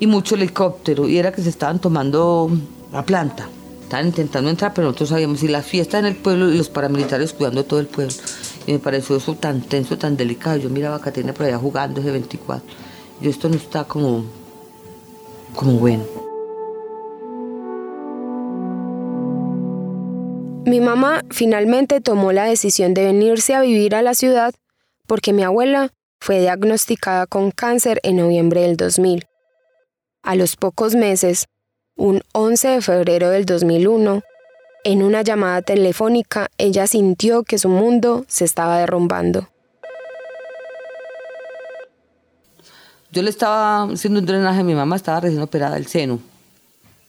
y 0.00 0.06
mucho 0.06 0.34
helicóptero 0.34 1.08
y 1.08 1.16
era 1.16 1.32
que 1.32 1.40
se 1.40 1.48
estaban 1.48 1.78
tomando 1.78 2.50
la 2.92 3.06
planta. 3.06 3.48
Estaban 3.84 4.08
intentando 4.08 4.50
entrar, 4.50 4.74
pero 4.74 4.88
nosotros 4.88 5.08
sabíamos, 5.08 5.42
y 5.42 5.48
la 5.48 5.62
fiesta 5.62 5.98
en 5.98 6.04
el 6.04 6.16
pueblo 6.16 6.50
y 6.50 6.58
los 6.58 6.68
paramilitares 6.68 7.32
cuidando 7.32 7.64
todo 7.64 7.80
el 7.80 7.86
pueblo. 7.86 8.14
Y 8.66 8.72
me 8.72 8.78
pareció 8.78 9.16
eso 9.16 9.34
tan 9.34 9.62
tenso, 9.62 9.96
tan 9.96 10.16
delicado. 10.16 10.58
Yo 10.58 10.68
miraba 10.68 10.96
a 10.96 11.00
Caterina 11.00 11.32
por 11.32 11.46
allá 11.46 11.58
jugando 11.58 12.00
ese 12.00 12.10
24 12.10 12.66
y 13.22 13.28
esto 13.28 13.48
no 13.48 13.56
está 13.56 13.84
como, 13.84 14.24
como 15.54 15.72
bueno. 15.72 16.31
Mi 20.72 20.80
mamá 20.80 21.22
finalmente 21.28 22.00
tomó 22.00 22.32
la 22.32 22.46
decisión 22.46 22.94
de 22.94 23.04
venirse 23.04 23.54
a 23.54 23.60
vivir 23.60 23.94
a 23.94 24.00
la 24.00 24.14
ciudad 24.14 24.54
porque 25.06 25.34
mi 25.34 25.42
abuela 25.42 25.90
fue 26.18 26.40
diagnosticada 26.40 27.26
con 27.26 27.50
cáncer 27.50 28.00
en 28.04 28.16
noviembre 28.16 28.62
del 28.62 28.78
2000. 28.78 29.26
A 30.22 30.34
los 30.34 30.56
pocos 30.56 30.94
meses, 30.94 31.44
un 31.94 32.22
11 32.32 32.68
de 32.68 32.80
febrero 32.80 33.28
del 33.28 33.44
2001, 33.44 34.22
en 34.84 35.02
una 35.02 35.20
llamada 35.20 35.60
telefónica 35.60 36.48
ella 36.56 36.86
sintió 36.86 37.42
que 37.42 37.58
su 37.58 37.68
mundo 37.68 38.24
se 38.26 38.46
estaba 38.46 38.78
derrumbando. 38.78 39.50
Yo 43.10 43.20
le 43.20 43.28
estaba 43.28 43.82
haciendo 43.92 44.20
un 44.20 44.24
drenaje, 44.24 44.64
mi 44.64 44.74
mamá 44.74 44.96
estaba 44.96 45.20
recién 45.20 45.42
operada 45.42 45.74
del 45.74 45.86
seno. 45.86 46.18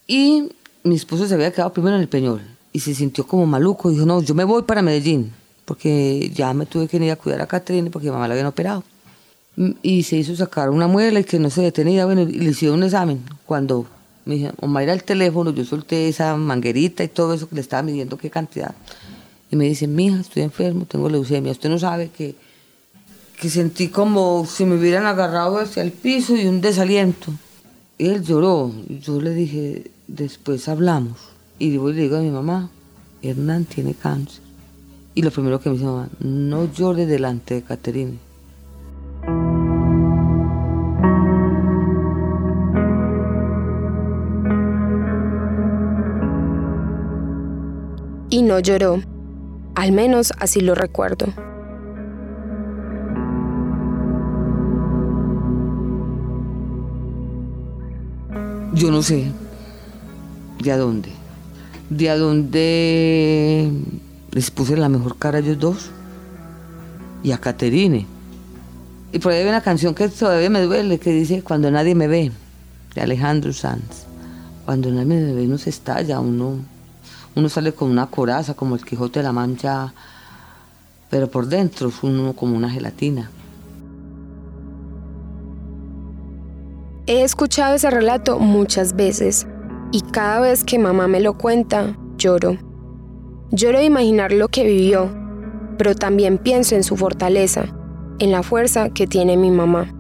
Y 0.06 0.52
mi 0.84 0.96
esposo 0.96 1.28
se 1.28 1.36
había 1.36 1.54
quedado 1.54 1.72
primero 1.72 1.96
en 1.96 2.02
el 2.02 2.10
Peñol 2.10 2.53
y 2.74 2.80
se 2.80 2.94
sintió 2.94 3.26
como 3.26 3.46
maluco. 3.46 3.90
Dijo, 3.90 4.06
no, 4.06 4.22
yo 4.22 4.36
me 4.36 4.44
voy 4.44 4.64
para 4.64 4.82
Medellín, 4.82 5.32
porque 5.64 6.30
ya 6.34 6.54
me 6.54 6.66
tuve 6.66 6.88
que 6.88 6.98
ir 6.98 7.12
a 7.12 7.16
cuidar 7.16 7.42
a 7.42 7.48
Catrine 7.48 7.90
porque 7.90 8.08
mi 8.08 8.12
mamá 8.12 8.28
la 8.28 8.34
habían 8.34 8.48
operado. 8.48 8.84
Y 9.82 10.04
se 10.04 10.18
hizo 10.18 10.36
sacar 10.36 10.70
una 10.70 10.88
muela 10.88 11.20
y 11.20 11.24
que 11.24 11.40
no 11.40 11.50
se 11.50 11.62
detenía, 11.62 12.06
bueno, 12.06 12.24
y 12.24 12.40
le 12.40 12.50
hicieron 12.52 12.80
un 12.80 12.84
examen. 12.84 13.22
Cuando 13.46 13.86
me 14.26 14.36
dijeron, 14.36 14.56
Omar 14.60 14.84
era 14.84 14.94
el 14.94 15.04
teléfono, 15.04 15.52
yo 15.52 15.64
solté 15.64 16.10
esa 16.10 16.36
manguerita 16.36 17.04
y 17.04 17.08
todo 17.08 17.34
eso 17.34 17.48
que 17.48 17.56
le 17.56 17.62
estaba 17.62 17.84
midiendo 17.84 18.18
qué 18.18 18.30
cantidad. 18.30 18.74
Y 19.52 19.56
me 19.56 19.66
dice, 19.66 19.88
mija, 19.88 20.20
estoy 20.20 20.42
enfermo, 20.42 20.86
tengo 20.86 21.08
leucemia. 21.08 21.52
Usted 21.52 21.70
no 21.70 21.78
sabe 21.78 22.10
que 22.10 22.36
que 23.44 23.50
sentí 23.50 23.90
como 23.90 24.46
si 24.46 24.64
me 24.64 24.78
hubieran 24.78 25.06
agarrado 25.06 25.58
hacia 25.58 25.84
el 25.84 25.92
piso 25.92 26.34
y 26.34 26.48
un 26.48 26.62
desaliento. 26.62 27.34
Y 27.98 28.08
él 28.08 28.24
lloró. 28.24 28.72
Yo 28.88 29.20
le 29.20 29.32
dije, 29.32 29.92
después 30.08 30.70
hablamos. 30.70 31.33
Y 31.64 31.70
le 31.70 31.94
digo 31.94 32.18
a 32.18 32.20
mi 32.20 32.30
mamá, 32.30 32.70
Hernán 33.22 33.64
tiene 33.64 33.94
cáncer. 33.94 34.44
Y 35.16 35.22
lo 35.22 35.32
primero 35.32 35.62
que 35.62 35.70
me 35.70 35.76
dice 35.76 35.86
mamá, 35.86 36.10
no 36.20 36.70
llore 36.70 37.06
delante 37.06 37.54
de 37.54 37.62
Caterine. 37.62 38.18
Y 48.30 48.42
no 48.42 48.60
lloró. 48.60 49.02
Al 49.76 49.94
menos 49.94 50.34
así 50.40 50.60
lo 50.60 50.76
recuerdo. 50.76 51.28
Yo 58.74 58.92
no 58.92 59.02
sé 59.02 59.32
de 60.62 60.72
a 60.74 60.78
dónde. 60.78 61.23
De 61.94 62.10
a 62.10 62.18
dónde 62.18 63.72
les 64.32 64.50
puse 64.50 64.76
la 64.76 64.90
mejor 64.90 65.18
cara 65.20 65.38
a 65.38 65.42
ellos 65.42 65.60
dos. 65.60 65.92
Y 67.22 67.32
a 67.32 67.38
Caterine. 67.38 68.08
Y 69.12 69.20
por 69.20 69.32
ahí 69.32 69.42
hay 69.44 69.48
una 69.48 69.62
canción 69.62 69.94
que 69.94 70.10
todavía 70.10 70.50
me 70.50 70.62
duele, 70.62 70.98
que 70.98 71.12
dice 71.12 71.44
Cuando 71.44 71.70
nadie 71.70 71.94
me 71.94 72.08
ve, 72.08 72.32
de 72.96 73.02
Alejandro 73.02 73.54
Sanz. 73.54 74.06
Cuando 74.66 74.90
nadie 74.90 75.06
me 75.06 75.34
ve, 75.34 75.46
uno 75.46 75.60
se 75.60 75.70
estalla, 75.70 76.20
uno, 76.20 76.56
uno 77.36 77.50
sale 77.50 77.74
con 77.74 77.92
una 77.92 78.08
coraza, 78.08 78.56
como 78.56 78.74
el 78.74 78.84
Quijote 78.84 79.20
de 79.20 79.24
la 79.24 79.32
Mancha, 79.32 79.94
pero 81.12 81.30
por 81.30 81.46
dentro 81.46 81.90
es 81.90 82.02
uno 82.02 82.34
como 82.34 82.58
una 82.58 82.72
gelatina. 82.72 83.30
He 87.06 87.22
escuchado 87.22 87.76
ese 87.76 87.92
relato 87.92 88.40
muchas 88.40 88.96
veces 88.96 89.46
y 89.94 90.02
cada 90.02 90.40
vez 90.40 90.64
que 90.64 90.80
mamá 90.80 91.08
me 91.08 91.22
lo 91.22 91.38
cuenta, 91.38 91.96
lloro. 92.18 92.58
Lloro 93.52 93.78
de 93.78 93.86
imaginar 93.86 94.32
lo 94.32 94.48
que 94.48 94.66
vivió, 94.66 95.12
pero 95.78 95.94
también 95.94 96.40
pienso 96.40 96.74
en 96.76 96.84
su 96.84 96.98
fortaleza, 96.98 97.66
en 98.18 98.32
la 98.32 98.42
fuerza 98.42 98.90
que 98.90 99.06
tiene 99.06 99.38
mi 99.38 99.52
mamá. 99.52 99.94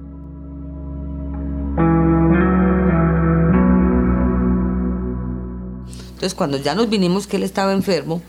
Entonces 6.13 6.34
cuando 6.34 6.58
ya 6.58 6.73
nos 6.73 6.89
vinimos 6.89 7.27
que 7.27 7.38
él 7.38 7.43
estaba 7.43 7.71
enfermo, 7.71 8.23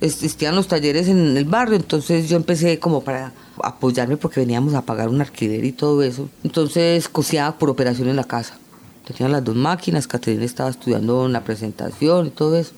existían 0.00 0.56
los 0.56 0.66
talleres 0.66 1.06
en 1.06 1.36
el 1.36 1.44
barrio, 1.44 1.76
entonces 1.76 2.28
yo 2.28 2.36
empecé 2.36 2.80
como 2.80 3.04
para 3.04 3.32
apoyarme 3.62 4.16
porque 4.16 4.40
veníamos 4.40 4.74
a 4.74 4.82
pagar 4.82 5.08
un 5.08 5.20
alquiler 5.20 5.64
y 5.64 5.70
todo 5.70 6.02
eso. 6.02 6.28
Entonces 6.42 7.08
cosía 7.08 7.54
por 7.56 7.70
operación 7.70 8.08
en 8.08 8.16
la 8.16 8.24
casa. 8.24 8.58
Tenía 9.06 9.28
las 9.28 9.44
dos 9.44 9.54
máquinas, 9.54 10.08
Caterina 10.08 10.44
estaba 10.44 10.68
estudiando 10.68 11.26
en 11.26 11.32
la 11.32 11.44
presentación 11.44 12.26
y 12.26 12.30
todo 12.30 12.56
eso, 12.56 12.72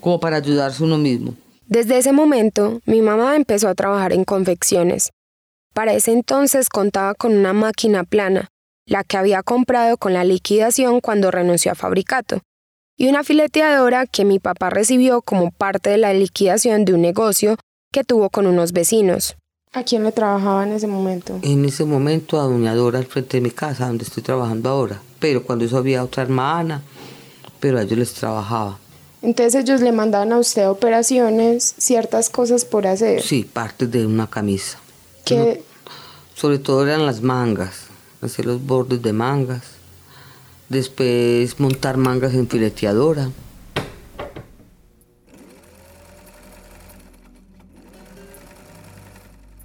como 0.00 0.20
para 0.20 0.36
ayudarse 0.36 0.84
uno 0.84 0.98
mismo. 0.98 1.34
Desde 1.66 1.98
ese 1.98 2.12
momento, 2.12 2.80
mi 2.86 3.02
mamá 3.02 3.34
empezó 3.34 3.68
a 3.68 3.74
trabajar 3.74 4.12
en 4.12 4.22
confecciones. 4.24 5.10
Para 5.74 5.92
ese 5.94 6.12
entonces 6.12 6.68
contaba 6.68 7.14
con 7.14 7.36
una 7.36 7.52
máquina 7.52 8.04
plana, 8.04 8.46
la 8.86 9.02
que 9.02 9.16
había 9.16 9.42
comprado 9.42 9.96
con 9.96 10.12
la 10.12 10.22
liquidación 10.22 11.00
cuando 11.00 11.32
renunció 11.32 11.72
a 11.72 11.74
Fabricato, 11.74 12.40
y 12.96 13.08
una 13.08 13.24
fileteadora 13.24 14.06
que 14.06 14.24
mi 14.24 14.38
papá 14.38 14.70
recibió 14.70 15.22
como 15.22 15.50
parte 15.50 15.90
de 15.90 15.98
la 15.98 16.14
liquidación 16.14 16.84
de 16.84 16.94
un 16.94 17.00
negocio 17.00 17.56
que 17.92 18.04
tuvo 18.04 18.30
con 18.30 18.46
unos 18.46 18.70
vecinos. 18.70 19.34
¿A 19.72 19.82
quién 19.82 20.04
le 20.04 20.12
trabajaba 20.12 20.62
en 20.62 20.72
ese 20.74 20.86
momento? 20.86 21.40
En 21.42 21.64
ese 21.64 21.84
momento 21.84 22.40
a 22.40 22.44
Doña 22.44 22.76
Dora 22.76 23.00
al 23.00 23.06
frente 23.06 23.38
de 23.38 23.40
mi 23.40 23.50
casa, 23.50 23.88
donde 23.88 24.04
estoy 24.04 24.22
trabajando 24.22 24.68
ahora. 24.68 25.02
Pero 25.24 25.42
cuando 25.42 25.64
eso 25.64 25.78
había 25.78 26.04
otra 26.04 26.22
hermana, 26.22 26.82
pero 27.58 27.78
a 27.78 27.82
ellos 27.82 27.98
les 27.98 28.12
trabajaba. 28.12 28.78
Entonces 29.22 29.54
ellos 29.54 29.80
le 29.80 29.90
mandaban 29.90 30.34
a 30.34 30.38
usted 30.38 30.68
operaciones, 30.68 31.74
ciertas 31.78 32.28
cosas 32.28 32.66
por 32.66 32.86
hacer. 32.86 33.22
Sí, 33.22 33.42
parte 33.50 33.86
de 33.86 34.04
una 34.04 34.28
camisa. 34.28 34.78
¿Qué? 35.24 35.62
sobre 36.34 36.58
todo 36.58 36.86
eran 36.86 37.06
las 37.06 37.22
mangas, 37.22 37.86
hacer 38.20 38.44
los 38.44 38.62
bordes 38.66 39.00
de 39.00 39.14
mangas. 39.14 39.62
Después 40.68 41.58
montar 41.58 41.96
mangas 41.96 42.34
en 42.34 42.46
fileteadora. 42.46 43.30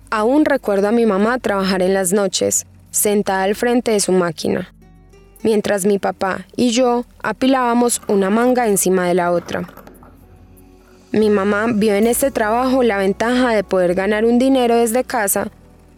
Aún 0.10 0.46
recuerdo 0.46 0.88
a 0.88 0.94
mi 0.94 1.06
mamá 1.06 1.38
trabajar 1.38 1.82
en 1.82 1.94
las 1.94 2.14
noches, 2.14 2.66
sentada 2.92 3.44
al 3.44 3.56
frente 3.56 3.92
de 3.92 4.00
su 4.00 4.14
máquina, 4.14 4.74
mientras 5.44 5.86
mi 5.86 6.00
papá 6.00 6.46
y 6.56 6.72
yo 6.72 7.06
apilábamos 7.22 8.02
una 8.08 8.30
manga 8.30 8.68
encima 8.68 9.08
de 9.08 9.14
la 9.14 9.32
otra. 9.32 9.68
Mi 11.12 11.30
mamá 11.30 11.68
vio 11.74 11.96
en 11.96 12.06
este 12.06 12.30
trabajo 12.30 12.84
la 12.84 12.98
ventaja 12.98 13.50
de 13.54 13.64
poder 13.64 13.96
ganar 13.96 14.26
un 14.26 14.38
dinero 14.38 14.76
desde 14.76 15.04
casa 15.04 15.50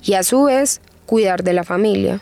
y 0.03 0.13
a 0.13 0.23
su 0.23 0.43
vez 0.43 0.81
cuidar 1.05 1.43
de 1.43 1.53
la 1.53 1.63
familia. 1.63 2.21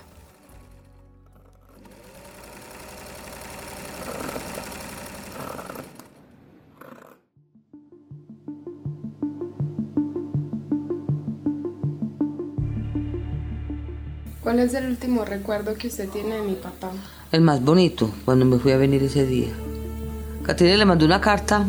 ¿Cuál 14.49 14.61
es 14.61 14.73
el 14.73 14.87
último 14.87 15.25
recuerdo 15.25 15.75
que 15.75 15.89
usted 15.89 16.09
tiene 16.09 16.37
de 16.37 16.41
mi 16.41 16.55
papá? 16.55 16.89
El 17.31 17.41
más 17.41 17.63
bonito, 17.63 18.09
cuando 18.25 18.45
me 18.45 18.57
fui 18.57 18.71
a 18.71 18.77
venir 18.77 19.03
ese 19.03 19.23
día. 19.27 19.49
Caterina 20.41 20.75
le 20.75 20.85
mandó 20.85 21.05
una 21.05 21.21
carta 21.21 21.67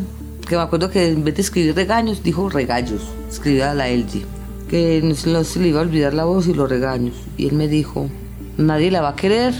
que 0.48 0.56
me 0.56 0.62
acuerdo 0.62 0.88
que 0.88 1.10
en 1.10 1.22
vez 1.22 1.34
de 1.34 1.42
escribir 1.42 1.74
regaños, 1.74 2.22
dijo 2.22 2.48
regallos. 2.48 3.02
Escribía 3.28 3.72
a 3.72 3.74
la 3.74 3.90
LG. 3.90 4.24
Que 4.70 5.02
no 5.02 5.44
se 5.44 5.60
le 5.60 5.68
iba 5.68 5.80
a 5.80 5.82
olvidar 5.82 6.14
la 6.14 6.24
voz 6.24 6.46
y 6.46 6.54
los 6.54 6.70
regaños. 6.70 7.16
Y 7.36 7.48
él 7.48 7.52
me 7.52 7.68
dijo, 7.68 8.08
nadie 8.56 8.90
la 8.90 9.02
va 9.02 9.10
a 9.10 9.14
querer 9.14 9.52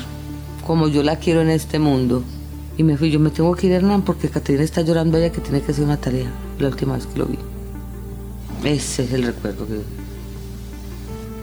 como 0.67 0.89
yo 0.89 1.03
la 1.03 1.17
quiero 1.17 1.43
en 1.43 1.51
este 1.51 1.79
mundo. 1.79 2.25
Y 2.79 2.85
me 2.85 2.97
fui, 2.97 3.11
yo 3.11 3.21
me 3.21 3.29
tengo 3.29 3.55
que 3.55 3.67
ir, 3.67 3.75
Hernán, 3.75 4.01
porque 4.01 4.31
Caterina 4.31 4.65
está 4.65 4.81
llorando 4.81 5.19
allá 5.19 5.31
que 5.31 5.43
tiene 5.43 5.61
que 5.61 5.73
hacer 5.73 5.85
una 5.85 5.99
tarea. 5.99 6.31
La 6.59 6.69
última 6.69 6.95
vez 6.95 7.05
que 7.05 7.19
lo 7.19 7.27
vi. 7.27 7.39
Ese 8.65 9.05
es 9.05 9.13
el 9.13 9.25
recuerdo 9.25 9.67
que... 9.67 9.83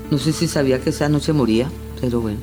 No 0.09 0.17
sé 0.17 0.31
si 0.31 0.47
sabía 0.47 0.79
que 0.79 0.91
esa 0.91 1.09
noche 1.09 1.33
moría, 1.33 1.69
pero 1.99 2.21
bueno. 2.21 2.39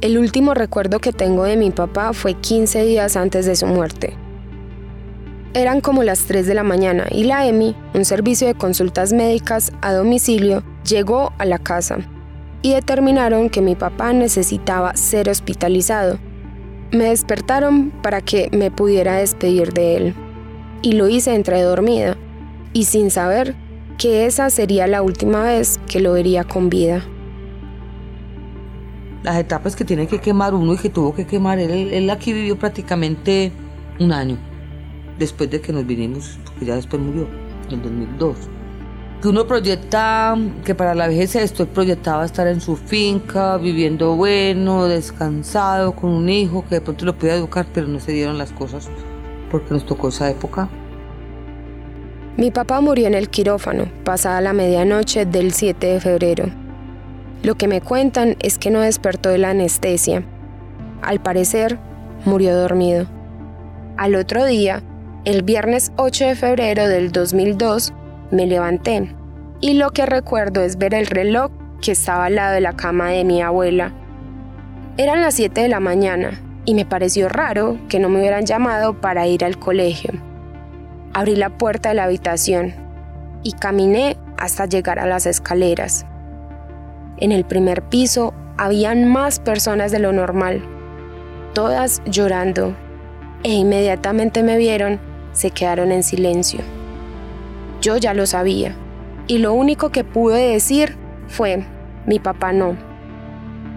El 0.00 0.16
último 0.16 0.54
recuerdo 0.54 0.98
que 0.98 1.12
tengo 1.12 1.44
de 1.44 1.56
mi 1.56 1.70
papá 1.70 2.14
fue 2.14 2.32
15 2.32 2.84
días 2.84 3.16
antes 3.16 3.44
de 3.44 3.54
su 3.54 3.66
muerte. 3.66 4.14
Eran 5.52 5.82
como 5.82 6.02
las 6.02 6.20
3 6.20 6.46
de 6.46 6.54
la 6.54 6.62
mañana 6.62 7.06
y 7.10 7.24
la 7.24 7.46
EMI, 7.46 7.76
un 7.92 8.04
servicio 8.06 8.46
de 8.46 8.54
consultas 8.54 9.12
médicas 9.12 9.72
a 9.82 9.92
domicilio, 9.92 10.62
llegó 10.88 11.32
a 11.36 11.44
la 11.44 11.58
casa 11.58 11.98
y 12.62 12.72
determinaron 12.72 13.50
que 13.50 13.60
mi 13.60 13.74
papá 13.74 14.14
necesitaba 14.14 14.96
ser 14.96 15.28
hospitalizado. 15.28 16.18
Me 16.92 17.04
despertaron 17.04 17.90
para 18.02 18.22
que 18.22 18.48
me 18.52 18.70
pudiera 18.70 19.16
despedir 19.16 19.72
de 19.74 19.96
él. 19.96 20.14
Y 20.82 20.92
lo 20.92 21.08
hice 21.08 21.34
entre 21.34 21.60
dormida 21.60 22.16
y 22.72 22.84
sin 22.84 23.10
saber 23.10 23.54
que 24.00 24.24
esa 24.24 24.48
sería 24.48 24.86
la 24.86 25.02
última 25.02 25.42
vez 25.42 25.78
que 25.86 26.00
lo 26.00 26.14
vería 26.14 26.44
con 26.44 26.70
vida. 26.70 27.04
Las 29.22 29.36
etapas 29.36 29.76
que 29.76 29.84
tiene 29.84 30.06
que 30.06 30.18
quemar 30.20 30.54
uno 30.54 30.72
y 30.72 30.78
que 30.78 30.88
tuvo 30.88 31.14
que 31.14 31.26
quemar, 31.26 31.58
él, 31.58 31.70
él 31.70 32.08
aquí 32.08 32.32
vivió 32.32 32.58
prácticamente 32.58 33.52
un 33.98 34.12
año 34.12 34.38
después 35.18 35.50
de 35.50 35.60
que 35.60 35.74
nos 35.74 35.86
vinimos, 35.86 36.38
porque 36.46 36.64
ya 36.64 36.76
después 36.76 37.02
murió, 37.02 37.28
en 37.68 37.82
2002. 37.82 38.36
Que 39.20 39.28
uno 39.28 39.46
proyecta, 39.46 40.34
que 40.64 40.74
para 40.74 40.94
la 40.94 41.06
vejez 41.06 41.36
esto, 41.36 41.64
él 41.64 41.68
proyectaba 41.68 42.24
estar 42.24 42.46
en 42.46 42.62
su 42.62 42.76
finca, 42.76 43.58
viviendo 43.58 44.16
bueno, 44.16 44.86
descansado, 44.86 45.94
con 45.94 46.08
un 46.08 46.30
hijo 46.30 46.64
que 46.66 46.76
de 46.76 46.80
pronto 46.80 47.04
lo 47.04 47.18
podía 47.18 47.34
educar, 47.34 47.66
pero 47.74 47.86
no 47.86 48.00
se 48.00 48.12
dieron 48.12 48.38
las 48.38 48.50
cosas 48.52 48.88
porque 49.50 49.74
nos 49.74 49.84
tocó 49.84 50.08
esa 50.08 50.30
época. 50.30 50.70
Mi 52.36 52.50
papá 52.50 52.80
murió 52.80 53.06
en 53.06 53.14
el 53.14 53.28
quirófano, 53.28 53.86
pasada 54.04 54.40
la 54.40 54.52
medianoche 54.52 55.26
del 55.26 55.52
7 55.52 55.86
de 55.86 56.00
febrero. 56.00 56.44
Lo 57.42 57.56
que 57.56 57.68
me 57.68 57.80
cuentan 57.80 58.36
es 58.40 58.58
que 58.58 58.70
no 58.70 58.80
despertó 58.80 59.30
de 59.30 59.38
la 59.38 59.50
anestesia. 59.50 60.22
Al 61.02 61.20
parecer, 61.20 61.78
murió 62.24 62.56
dormido. 62.56 63.06
Al 63.96 64.14
otro 64.14 64.44
día, 64.44 64.82
el 65.24 65.42
viernes 65.42 65.92
8 65.96 66.26
de 66.26 66.34
febrero 66.36 66.88
del 66.88 67.12
2002, 67.12 67.92
me 68.30 68.46
levanté 68.46 69.14
y 69.60 69.74
lo 69.74 69.90
que 69.90 70.06
recuerdo 70.06 70.62
es 70.62 70.78
ver 70.78 70.94
el 70.94 71.06
reloj 71.06 71.50
que 71.82 71.92
estaba 71.92 72.26
al 72.26 72.36
lado 72.36 72.54
de 72.54 72.60
la 72.60 72.74
cama 72.74 73.10
de 73.10 73.24
mi 73.24 73.42
abuela. 73.42 73.92
Eran 74.96 75.20
las 75.20 75.34
7 75.34 75.62
de 75.62 75.68
la 75.68 75.80
mañana 75.80 76.40
y 76.64 76.74
me 76.74 76.86
pareció 76.86 77.28
raro 77.28 77.78
que 77.88 77.98
no 77.98 78.08
me 78.08 78.20
hubieran 78.20 78.46
llamado 78.46 79.00
para 79.00 79.26
ir 79.26 79.44
al 79.44 79.58
colegio. 79.58 80.29
Abrí 81.12 81.34
la 81.34 81.50
puerta 81.50 81.88
de 81.88 81.96
la 81.96 82.04
habitación 82.04 82.74
y 83.42 83.52
caminé 83.52 84.16
hasta 84.36 84.66
llegar 84.66 84.98
a 84.98 85.06
las 85.06 85.26
escaleras. 85.26 86.06
En 87.16 87.32
el 87.32 87.44
primer 87.44 87.82
piso 87.82 88.32
habían 88.56 89.10
más 89.10 89.40
personas 89.40 89.90
de 89.90 89.98
lo 89.98 90.12
normal, 90.12 90.62
todas 91.52 92.00
llorando, 92.06 92.74
e 93.42 93.52
inmediatamente 93.52 94.42
me 94.42 94.56
vieron, 94.56 95.00
se 95.32 95.50
quedaron 95.50 95.92
en 95.92 96.02
silencio. 96.02 96.60
Yo 97.80 97.96
ya 97.96 98.14
lo 98.14 98.26
sabía, 98.26 98.74
y 99.26 99.38
lo 99.38 99.52
único 99.52 99.90
que 99.90 100.04
pude 100.04 100.52
decir 100.52 100.96
fue, 101.26 101.64
mi 102.06 102.18
papá 102.18 102.52
no. 102.52 102.76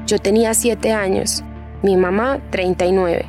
Yo 0.06 0.19
tenía 0.19 0.54
siete 0.54 0.91
años, 0.91 1.43
mi 1.82 1.98
mamá 1.98 2.39
39, 2.52 3.26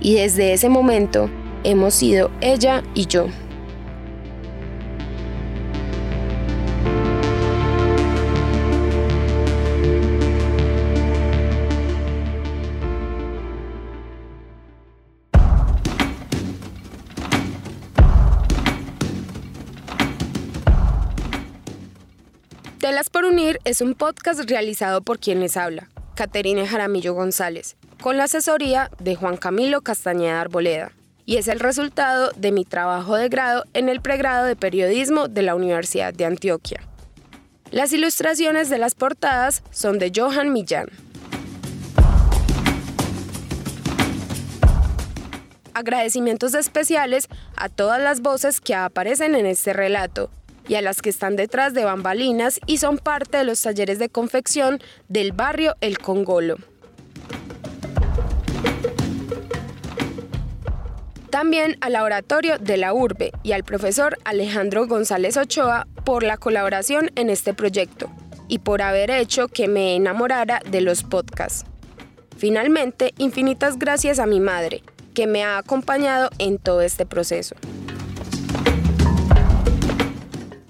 y 0.00 0.14
desde 0.14 0.52
ese 0.52 0.68
momento 0.68 1.30
hemos 1.64 1.94
sido 1.94 2.30
ella 2.40 2.82
y 2.94 3.06
yo. 3.06 3.26
Telas 22.78 23.10
por 23.10 23.24
Unir 23.24 23.60
es 23.64 23.82
un 23.82 23.94
podcast 23.94 24.48
realizado 24.48 25.02
por 25.02 25.18
quien 25.18 25.40
les 25.40 25.56
habla, 25.56 25.90
Caterina 26.16 26.66
Jaramillo 26.66 27.14
González, 27.14 27.76
con 28.02 28.16
la 28.16 28.24
asesoría 28.24 28.90
de 28.98 29.16
Juan 29.16 29.36
Camilo 29.36 29.82
Castañeda 29.82 30.40
Arboleda 30.40 30.92
y 31.30 31.36
es 31.36 31.46
el 31.46 31.60
resultado 31.60 32.32
de 32.34 32.50
mi 32.50 32.64
trabajo 32.64 33.14
de 33.14 33.28
grado 33.28 33.62
en 33.72 33.88
el 33.88 34.00
pregrado 34.00 34.46
de 34.46 34.56
periodismo 34.56 35.28
de 35.28 35.42
la 35.42 35.54
Universidad 35.54 36.12
de 36.12 36.24
Antioquia. 36.24 36.80
Las 37.70 37.92
ilustraciones 37.92 38.68
de 38.68 38.78
las 38.78 38.96
portadas 38.96 39.62
son 39.70 40.00
de 40.00 40.10
Johan 40.12 40.52
Millán. 40.52 40.88
Agradecimientos 45.72 46.54
especiales 46.54 47.28
a 47.54 47.68
todas 47.68 48.02
las 48.02 48.22
voces 48.22 48.60
que 48.60 48.74
aparecen 48.74 49.36
en 49.36 49.46
este 49.46 49.72
relato 49.72 50.32
y 50.66 50.74
a 50.74 50.82
las 50.82 51.00
que 51.00 51.10
están 51.10 51.36
detrás 51.36 51.74
de 51.74 51.84
bambalinas 51.84 52.58
y 52.66 52.78
son 52.78 52.98
parte 52.98 53.36
de 53.38 53.44
los 53.44 53.62
talleres 53.62 54.00
de 54.00 54.08
confección 54.08 54.80
del 55.06 55.30
barrio 55.30 55.76
El 55.80 55.98
Congolo. 55.98 56.56
También 61.40 61.78
al 61.80 61.94
laboratorio 61.94 62.58
de 62.58 62.76
la 62.76 62.92
URBE 62.92 63.32
y 63.42 63.52
al 63.52 63.64
profesor 63.64 64.18
Alejandro 64.24 64.86
González 64.86 65.38
Ochoa 65.38 65.86
por 66.04 66.22
la 66.22 66.36
colaboración 66.36 67.10
en 67.14 67.30
este 67.30 67.54
proyecto 67.54 68.10
y 68.46 68.58
por 68.58 68.82
haber 68.82 69.10
hecho 69.10 69.48
que 69.48 69.66
me 69.66 69.96
enamorara 69.96 70.60
de 70.70 70.82
los 70.82 71.02
podcasts. 71.02 71.64
Finalmente, 72.36 73.14
infinitas 73.16 73.78
gracias 73.78 74.18
a 74.18 74.26
mi 74.26 74.38
madre, 74.38 74.82
que 75.14 75.26
me 75.26 75.42
ha 75.42 75.56
acompañado 75.56 76.28
en 76.38 76.58
todo 76.58 76.82
este 76.82 77.06
proceso. 77.06 77.56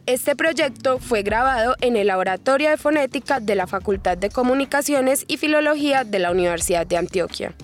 Este 0.06 0.37
proyecto 0.37 1.00
fue 1.00 1.24
grabado 1.24 1.74
en 1.80 1.96
el 1.96 2.06
Laboratorio 2.06 2.70
de 2.70 2.76
Fonética 2.76 3.40
de 3.40 3.56
la 3.56 3.66
Facultad 3.66 4.16
de 4.16 4.30
Comunicaciones 4.30 5.24
y 5.26 5.37
Filología 5.37 6.04
de 6.04 6.20
la 6.20 6.30
Universidad 6.30 6.87
de 6.87 6.96
Antioquia. 6.96 7.56